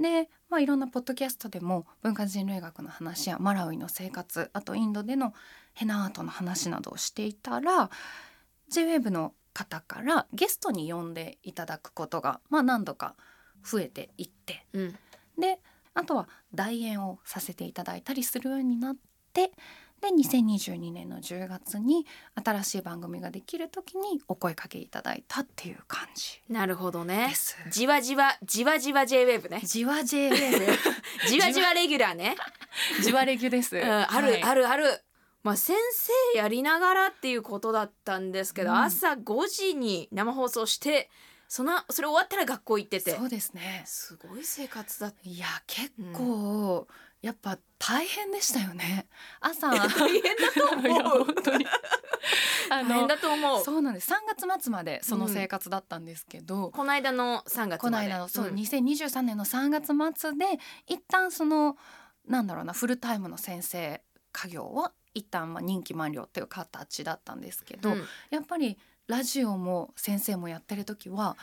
[0.00, 5.34] で、まあ、いろんなポッドキャストでも文化人類学の話やマラウイの生活あとインドでの
[5.74, 7.90] ヘナアートの話などをしていたら
[8.72, 13.14] JWAVE の方からゲストに呼んでいただくことが、まあ、何度か
[13.64, 14.98] 増えていってうん。
[15.38, 15.58] で
[15.94, 18.96] あとは代演をさせていただいたりするようになっ
[19.32, 19.52] て
[20.00, 22.04] で2022年の10月に
[22.44, 27.32] 新しい番組ができる時にお声かけいただいたっていう感じなるほどね。
[27.70, 29.60] じわじわじわじわ J-WAVE ね。
[29.64, 30.78] じわ JWAVE
[31.28, 32.36] じわじわレギュラーね。
[33.02, 33.76] じわレギュです。
[33.76, 34.42] うん、ある、はい。
[34.42, 35.02] あるある
[35.46, 38.78] まあ先生やりながらっていうことだったんですけど、うん。
[38.78, 41.08] 朝5時に生放送して
[41.46, 43.12] そのそれ終わったら学校行ってて。
[43.12, 43.84] そうですね。
[43.86, 45.16] すごい生活だった。
[45.22, 46.88] いや結構、
[47.22, 49.06] やっぱ大変でしたよね。
[49.40, 51.24] 朝大変だと思う。
[51.32, 51.66] 本当に。
[52.70, 53.64] あ 大変だと思う。
[53.64, 54.12] そうなんです。
[54.12, 54.16] 3
[54.48, 57.78] 月末までその生活だったんですけど、この間の3月まで。
[57.78, 61.78] この間のそう、ん2023年の3月末で一旦その
[62.26, 68.04] なんだろうなフルタイムの先生家業は一旦まあ任期満了っていう形だったんですけど、うん。
[68.30, 71.36] やっぱりラジオも先生もやってる時は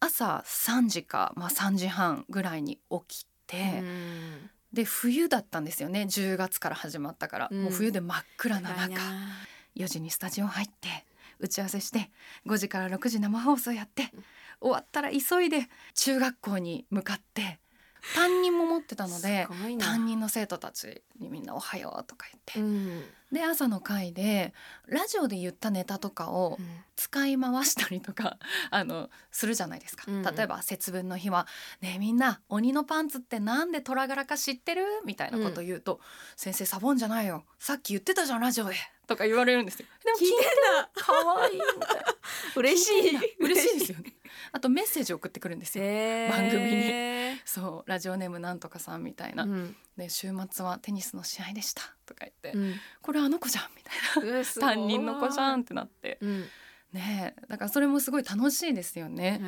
[0.00, 4.50] 朝3時か、まあ、3時半ぐらいに起きて、うん。
[4.72, 6.02] で冬だったんですよね。
[6.02, 7.62] 10月から始まったから、うん。
[7.64, 9.00] もう冬で真っ暗な中な。
[9.76, 10.88] 4時にスタジオ入って
[11.38, 12.10] 打ち合わせして
[12.46, 14.10] 5時から6時生放送やって
[14.60, 17.60] 終わったら急いで中学校に向かって
[18.14, 19.48] 担任も持ってたので
[19.78, 23.04] 担任の生徒たちにみんな「おはよう」とか言って、うん。
[23.32, 24.54] で朝の会で
[24.86, 26.58] ラジオで言ったネタとかを
[26.94, 28.38] 使い回したりとか
[28.70, 30.14] あのするじゃないですか、うん。
[30.18, 31.46] うん例えば節分の日は
[31.80, 36.00] 「ねえみんな鬼のパンツってなんで虎柄か知ってる?」みたいなことを言うと
[36.36, 37.44] 「先生サボンじゃないよ。
[37.58, 38.76] さっき言ってたじゃんラジオで」
[39.06, 39.86] とか言われるんですよ。
[40.04, 40.44] でも聞いて
[40.94, 42.16] たかわいいみたいな。
[42.56, 43.34] 嬉しい。
[43.38, 44.14] 嬉しいですよね。
[44.52, 45.84] あとメッセージ送ってくるんですよ。
[46.28, 49.76] 番組に そうラジオネームなんとかさんみたいな、うん。
[49.96, 51.82] で週末はテニスの試合でした。
[52.04, 52.74] とか言って、うん。
[53.02, 54.44] これあの子じゃんみたいな。
[54.44, 56.18] 担任の子じゃんってなって。
[56.20, 56.46] うん。
[56.92, 59.40] ねえだからそれもすごい楽しいですよね、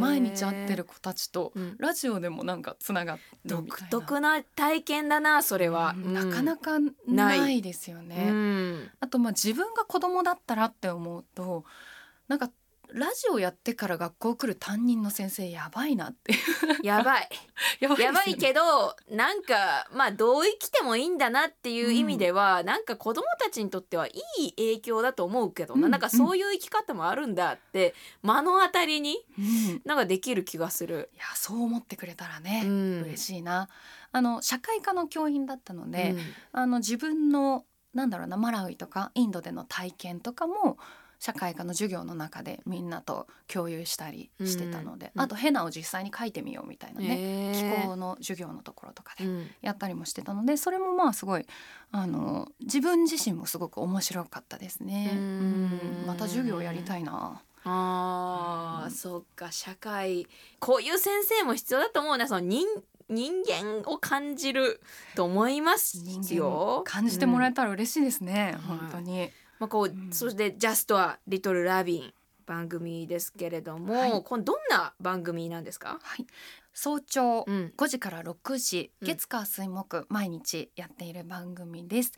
[0.00, 1.76] 毎日会ってる子たちとうん。
[1.78, 3.88] ラジオでもなんかつながってるみたいな。
[3.88, 6.12] 独特な体験だなそれは、うん。
[6.12, 8.90] なかなかかないですようね、ん。
[9.00, 11.64] あとまあ自分が子供だったらって思うと
[12.28, 12.50] なんか
[12.92, 16.34] ラジオやってから学校来る担任の先生やばいなって
[16.82, 17.28] やばい。
[17.80, 25.90] やばいけどなんかまあどう生きてもいいんだなっていう意味では、なんか子供たちにとってはいい影響だと思うけどな、うん。
[25.90, 29.82] なんかそういう生き方もあるんだって目の当たりにうん。
[29.84, 31.10] なんかできる気がする。
[31.14, 33.02] いやそう思ってくれたらね、うん。
[33.02, 33.68] 嬉しいな。
[34.12, 36.20] あの社会科の教員だったので、うん。
[36.52, 37.64] あの自分の
[37.96, 40.76] なんだろうなマラウイとかインドでの体験とかも
[41.26, 47.06] 社会科の授業の中でみんなと共有したりしてたので、うんあとヘナを実際に書いてみようみたいなね、
[47.52, 47.86] 気へー。
[47.86, 51.46] 候の授業のところとかでうんやったりもしてたのでそれもまあすごい
[51.90, 55.10] あの自分自身もすごく面白かったですね。
[55.14, 55.18] うん。
[55.18, 57.42] うんまた授業やりたいな。
[57.64, 58.90] あー、うん。
[58.92, 60.28] そっか社会
[60.60, 62.28] こういう先生も必要だと思うね。
[62.28, 62.64] その人
[63.08, 64.80] 人間を感じる
[65.16, 66.48] と思います人間よ
[66.78, 68.60] を感じてもらえうんたら嬉しいですね、うん。
[68.78, 69.30] 本当に。
[69.58, 70.12] まあこう、うん。
[70.12, 72.14] そして「ジャストはリトルラビン」
[72.46, 74.22] 番組ですけれども、はい。
[74.22, 76.26] これどんな番組なんですか、はい、
[76.72, 77.72] 早朝うん。
[77.76, 79.08] 5時から6時、うん。
[79.08, 82.12] 月火水木毎日やっている番組です。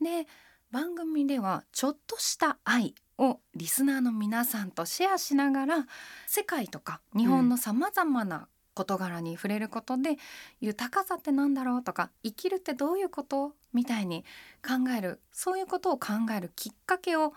[0.00, 0.26] で
[0.70, 5.86] 番組ではちょっとした愛をリスナーの皆さんとシェアしながら
[6.26, 10.18] 世界とか日本のさまざまな事柄に触れることで、
[10.60, 14.24] 豊かさってなんだろうとか生きるってどういうことみたいに
[14.62, 17.32] 考えるそういうことを考えるきっかけを、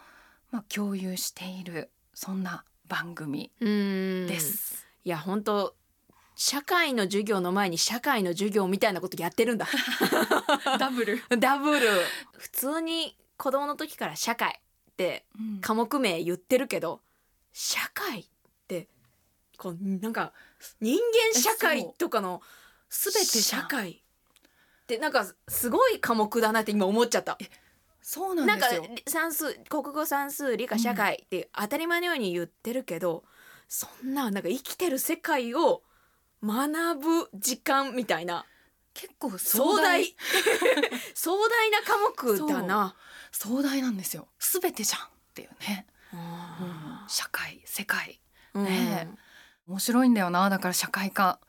[0.51, 4.27] まあ、共有しているそんな番組うん。
[4.27, 4.85] です。
[5.05, 5.75] いや本当
[6.35, 9.67] 社会の授業の前に社会の授業みたいなことやってるんだ。
[10.77, 11.87] ダブル、ダブル。
[12.37, 14.59] 普通に子供の時から社会
[14.91, 15.61] ってうん。
[15.61, 17.01] 科目名言ってるけど
[17.53, 18.38] 社会って
[19.59, 20.31] こうなんか
[20.79, 20.97] 人
[21.33, 22.41] 間社会とかの
[22.89, 23.95] 全て社会っ
[24.87, 27.37] てなんかすごい科目だなって今思っちゃった。
[28.01, 28.87] そうなんなんかですよ。
[29.07, 33.25] 算数国語算数理科社会って当たり前のように言ってるけど、
[33.67, 35.83] そんななんか生きてる世界を
[36.41, 38.45] 学ぶ時間みたいな
[38.93, 40.15] 結構壮大
[41.13, 42.95] 壮大な科目だな。
[43.33, 44.29] 壮大なんですよ。
[44.39, 45.85] すべてじゃんっていうね。
[46.13, 49.09] あ社会世界ーね
[49.69, 50.49] 面白いんだよな。
[50.49, 51.39] だから社会科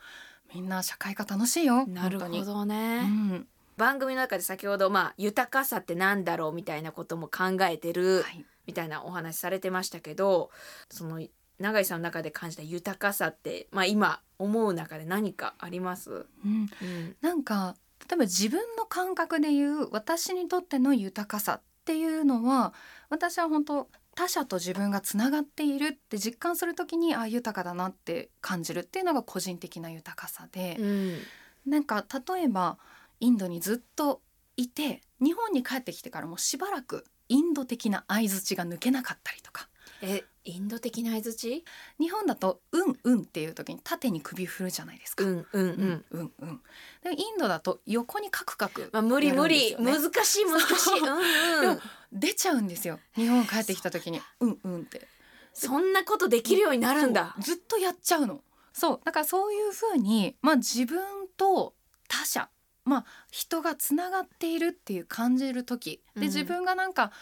[0.55, 1.85] みんな社会科楽しいよ。
[1.87, 3.05] うんなるほどね。
[3.05, 3.09] に。
[3.09, 3.47] うん。
[3.79, 8.45] 番組の中で先ほどまあ豊かさってなんだろうみたいなことも考えてるはい。
[8.67, 10.51] みたいなお話されてましたけど
[10.91, 11.21] その
[11.59, 16.71] 永井さんの中で感じた豊かさってまあ今思う中で何かあります、うん。
[16.83, 17.75] うんなんか
[18.07, 22.75] 例えば自分の感覚で言う私にとっての豊かさっていうのは
[23.09, 31.19] 私は本当他者と自分がつながっているって実感するときにあ豊かだなって感じるっていうのが個人的な豊かさで、うん。
[31.67, 32.05] なんか
[32.35, 32.79] 例えば
[33.21, 34.23] インドにずっと
[34.57, 39.69] いて日本に帰ってきてからもしばらくインド的な相槌が抜けなかったりとか。
[40.03, 41.65] えインド的な相槌
[41.99, 45.25] 日本だと「うんうん」っていう時に縦に首振るじゃないですか。
[45.25, 46.61] うんうんううんんうんうん。
[47.03, 50.99] でインドだと横にカクカクまあ、無理無理、難しい難しい。
[51.01, 51.73] う。
[51.73, 51.81] ん
[52.13, 52.99] 出ちゃうんですよ。
[53.15, 55.07] 日本帰ってきた時に「うんうん」って。
[55.53, 57.35] そんなことできるようになるんだ。
[57.41, 58.43] ずっとやっちゃうの。
[58.73, 59.01] そう。
[59.05, 61.75] だからそういうふうに、まあ、自分と
[62.09, 62.49] 他者
[62.85, 66.03] まあ人がつながっているっていう感じる時。
[66.15, 66.21] うん。
[66.21, 67.13] で自分がなんか、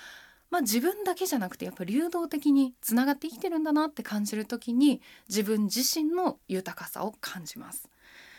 [0.51, 7.89] まあ、自分だけじゃなくてやっぱ流動的につながって生きてるんだなって感じる時に自分自身の豊かさを感じます。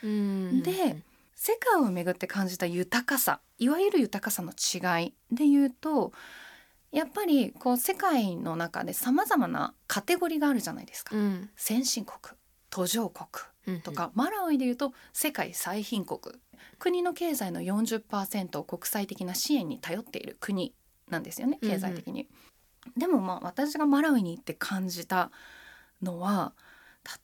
[0.03, 0.63] うん。
[0.63, 1.03] で
[1.35, 6.11] 世界をめぐって感じた豊かさいわゆる豊かさの違いで言うと
[6.91, 11.15] やっぱりこう世界の中でさまざまなカテゴリーがあるじゃないですか。
[11.15, 11.49] うん。
[11.55, 12.35] 先進国
[12.69, 13.27] 途上国
[13.67, 16.19] うんとか、マラウイでいうと世界最貧国。
[16.77, 20.73] 国の経済の40%を国際的な支援に頼っている国
[21.09, 22.27] なんですよね経済的に。
[22.97, 25.31] でもまあ私がマラウイに行って感じた
[26.01, 26.53] のは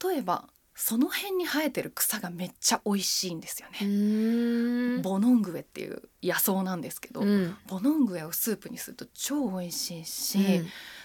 [0.04, 4.98] 例えばその辺に生えてる草がめっちゃ美味しいんですようね。
[4.98, 10.38] んボノングエっていう野草なんですけど、うんボノングエをスープにすると超美味しいし、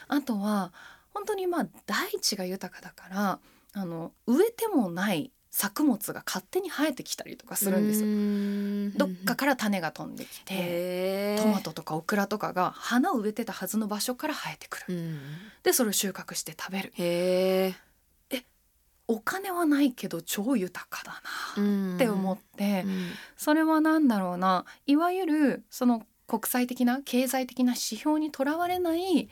[0.09, 0.72] あとは
[1.14, 3.39] 本当にまあ大地が豊かだから
[3.74, 8.09] あの植えてもない作物が勝手に生えてきたりとかするんですよ。
[8.09, 14.84] よどっかから種が飛んできて、トマトとかオクラとかが花を植えてたはずの場所から生えてくる。
[14.88, 15.18] うん。
[15.62, 16.92] でそれを収穫して食べる。
[16.96, 17.74] へ
[18.30, 18.44] え
[19.09, 21.20] お金はないけど超豊かだ
[21.61, 23.11] なって思って、うん。
[23.36, 24.64] それは何だろうな。
[24.86, 29.28] いわゆるその国際的な経済的な指標にとらわれない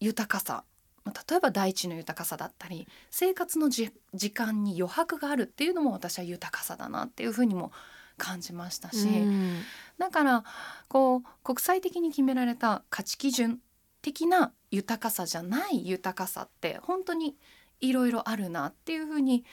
[0.00, 0.64] 豊かさ
[1.04, 7.72] まあ例えば大地の豊かさだったり生活のじ時間に余白があるっていうのも私は豊かさだなっていうふうにも
[8.18, 9.62] 感じましたし、うん
[9.98, 10.44] だから
[10.88, 13.60] こう国際的に決められた価値基準
[14.00, 17.36] 的な豊かさじゃない豊かさって本当に
[17.80, 19.44] いろいろあるなっていうふうに、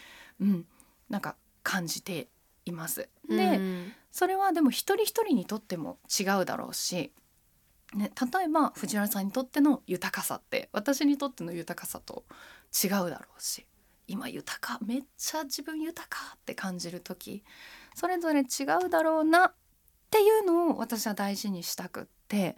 [0.42, 0.66] うん、
[1.08, 2.30] なんか感じて
[2.66, 3.10] います。
[3.28, 7.12] で、うんそれはでも一人一人にとっても違うだろうし、
[7.96, 12.24] ね、例えば藤原さんにとっての豊かさって私にとっての豊かさと
[12.84, 13.66] 違うだろうし
[14.08, 17.44] 今豊かめっちゃ自分豊かって感じる時
[17.96, 19.54] それぞれ違うだろうなっ
[20.12, 22.56] ていうのを私は大事にしたくって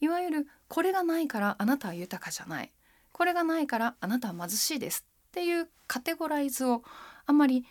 [0.00, 2.72] いわゆるこれがないからあなたは豊かじゃない。
[3.12, 6.82] これがないからあなたは貧しいですっていうカテゴライズを
[7.26, 7.64] あんまり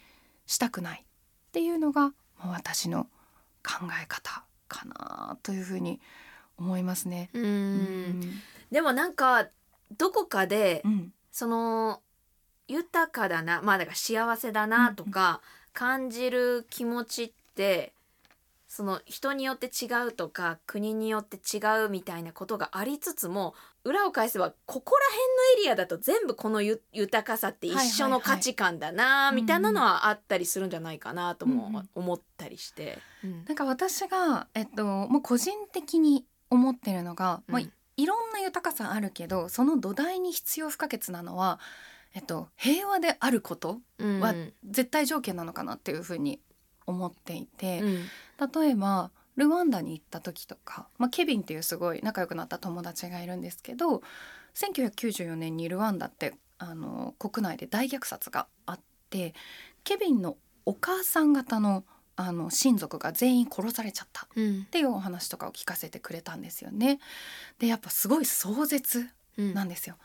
[0.46, 3.06] したくないっていうのがまあ私の
[3.64, 6.27] 考え方かなというふうに思います
[7.08, 7.30] ね。
[7.34, 7.44] うん。
[7.44, 8.42] うん。
[8.72, 9.48] でもなんか
[9.98, 11.14] どこかでうん。
[11.32, 12.02] その
[12.68, 15.42] 豊かだなまあだから幸せだなとか
[15.74, 17.94] 感じる気持ちって
[18.68, 23.54] その人によって違うとか国によって違うみたいなことがありつつも
[23.86, 25.20] 裏を返せばここら辺
[25.62, 33.00] のエリアだと全部このゆ豊かさって一緒の価値観だなみたいなのはあったりするんじゃないかなともうんうん思ったりして。
[33.24, 33.46] うん。
[33.46, 41.60] なんか私が、えっと、もう個人的に思ってるのが、まあ、うんいろんな豊かさあるけどその土台に必要不可欠なのは、
[42.14, 44.20] えっと、平和であることうん。
[44.20, 44.36] は
[44.70, 46.40] 絶対条件なのかなっていうふうに
[46.86, 48.62] 思っていて、うん。
[48.64, 54.02] 例えばルワンダに行った時とか、まあ、ケビンっていうすごい仲良くなった友達がいるんですけど
[54.56, 58.80] 1994年にルワンダってあの国内で大虐殺があっ
[59.10, 59.36] て
[59.84, 61.84] ケビンのお母さん方の
[62.18, 67.00] あの親族が全員殺されちゃったっうんていうお話とかを聞かせてくれたんですよね。
[67.60, 69.08] でやっぱすごい壮絶
[69.38, 69.96] うんなんですよ。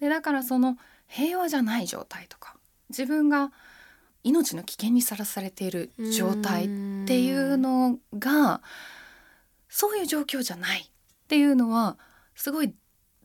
[0.00, 2.56] でだからその平和じゃない状態とか
[2.88, 3.52] 自分が
[4.22, 6.68] 命の危険にさらされている状態っ
[7.06, 8.62] ていうのが
[9.68, 10.84] そういう状況じゃないっ
[11.28, 11.98] ていうのは
[12.34, 12.74] すごい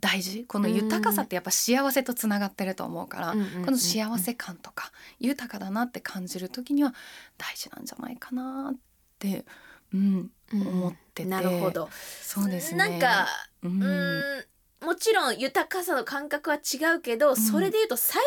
[0.02, 0.46] 大事。
[0.48, 3.32] この豊かさってやっぱ幸せとつながってると思うから、
[3.64, 6.94] この幸せ感とか豊かだなって感じる時には
[7.38, 8.78] 大事なんじゃないかなっ
[9.20, 9.46] て、
[9.94, 11.26] うん、思ってて。
[11.26, 11.90] なるほど。
[12.22, 12.78] そうですね。
[12.78, 13.28] なんか
[13.64, 13.82] ううん。
[13.82, 14.46] ーん
[14.86, 17.36] もちろん豊かさの感覚は違うけど、ん。
[17.38, 18.22] それで言うと最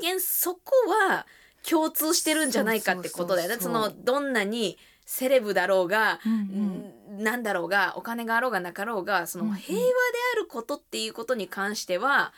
[0.00, 0.72] 低限そこ
[1.08, 1.26] は
[1.68, 3.56] 共通してるんじゃないかってことだよね。
[3.60, 4.78] そのどんなに
[5.10, 6.38] セレブだろうが、うんうん。
[6.38, 9.52] うんなんだろうがお金があろうがなかろうがそうんうん。
[9.52, 9.92] の平和で
[10.34, 12.32] あることっていうことに関しては、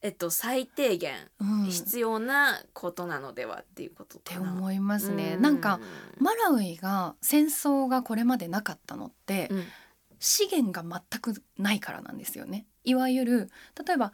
[0.00, 1.64] えっと最低限うん。
[1.64, 4.52] 必要なことなのではっていうことってかな。
[4.52, 5.34] 思いますね。
[5.34, 5.42] うん。
[5.42, 5.80] なんか
[6.18, 9.64] マラウイが戦争がこれまでなかったのって、うん
[10.22, 12.66] 資源が全くないからなんですよね。
[12.84, 13.50] いわゆる
[13.84, 14.12] 例えば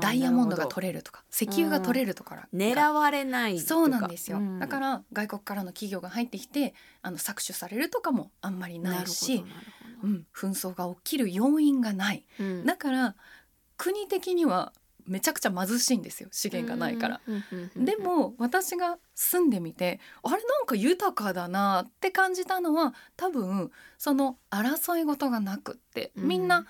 [0.00, 2.48] ダイヤモンドが取れるとか石油が取れるとか。
[2.52, 4.58] 狙われないそうなんですよ、うん。
[4.58, 9.44] だから外国からの企業が入ってきてあの搾取されるとかもあんまりないし
[10.02, 12.26] うん、紛争が起きる要因がない。
[12.38, 12.66] うん。
[12.66, 13.14] だから
[13.76, 14.72] 国的には
[15.06, 16.28] めちゃくちゃ貧しいんですよ。
[16.32, 17.20] 資源がないから。
[17.76, 26.28] でも私が住んでみてあれなんか豊かだなって感じたのは多分その争い事がなくってうん。
[26.28, 26.62] みんな、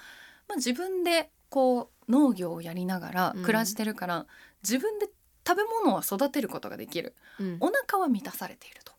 [0.48, 3.42] まあ、自分でこう農業をやりながらうん。
[3.42, 4.26] 暮らしてるから、
[4.62, 5.08] 自分で
[5.46, 7.14] 食べ物は育てることができる。
[7.40, 7.56] うん。
[7.60, 8.92] お腹は満たされていると。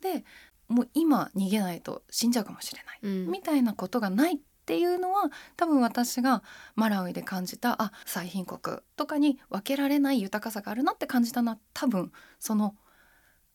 [0.00, 0.24] で
[0.68, 3.30] もう今逃げないと死んじゃうかもしれない、うん。
[3.30, 6.42] みたいなことがないっていうのは多分私が
[6.74, 12.74] マラウイで感じたあ最貧国とかに分けられない豊かさがあるなって感じたのは多分その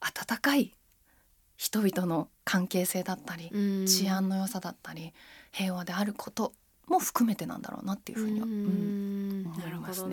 [0.02, 0.76] 温かい
[1.58, 3.86] 人々の関係性だったり、うん。
[3.86, 5.14] 治安の良さだったり
[5.52, 6.54] 平和であること
[6.88, 9.44] も含めてなんだろうなっていうふうには、ううん。
[9.44, 10.06] ん思ないるほます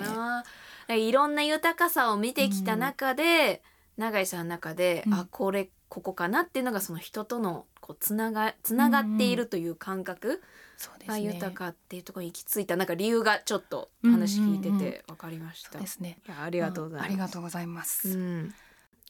[0.88, 0.98] ね。
[0.98, 3.62] いろんな豊かさを見てきた中で、
[3.96, 5.14] 永井さんの中で、うん。
[5.14, 10.46] あこれここかなっていうのがその人とのこうつながつながっているという感覚が
[10.76, 11.22] そうですね。
[11.22, 15.72] 豊かっていうところに行き着いたなんか理由がちょっと話聞いてうんうんて分かりました。
[15.72, 16.18] そうですね。
[16.26, 17.06] いやありがとうございます。
[17.06, 18.54] ありがとうございます、うん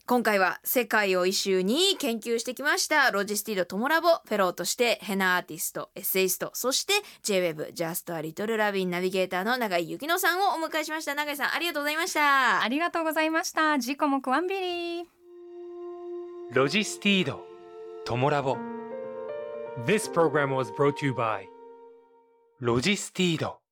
[0.09, 6.93] 今回は世界をイシューに研究してきましたロジスティードトモラボフェローとしてヘナアーティストエッセイストそして
[7.25, 11.17] JWEB ジャストアリトルラビンナビゲーターの長井優希乃さんをお迎えしました。
[11.17, 12.63] 長井さんありがとうございました。
[12.63, 15.05] ありがとうございましたジコもク kwambiri
[16.53, 17.45] ロジスティード
[18.05, 18.57] トモラボ。
[19.87, 21.56] This program was brought to you by
[22.59, 23.66] ロジスティード。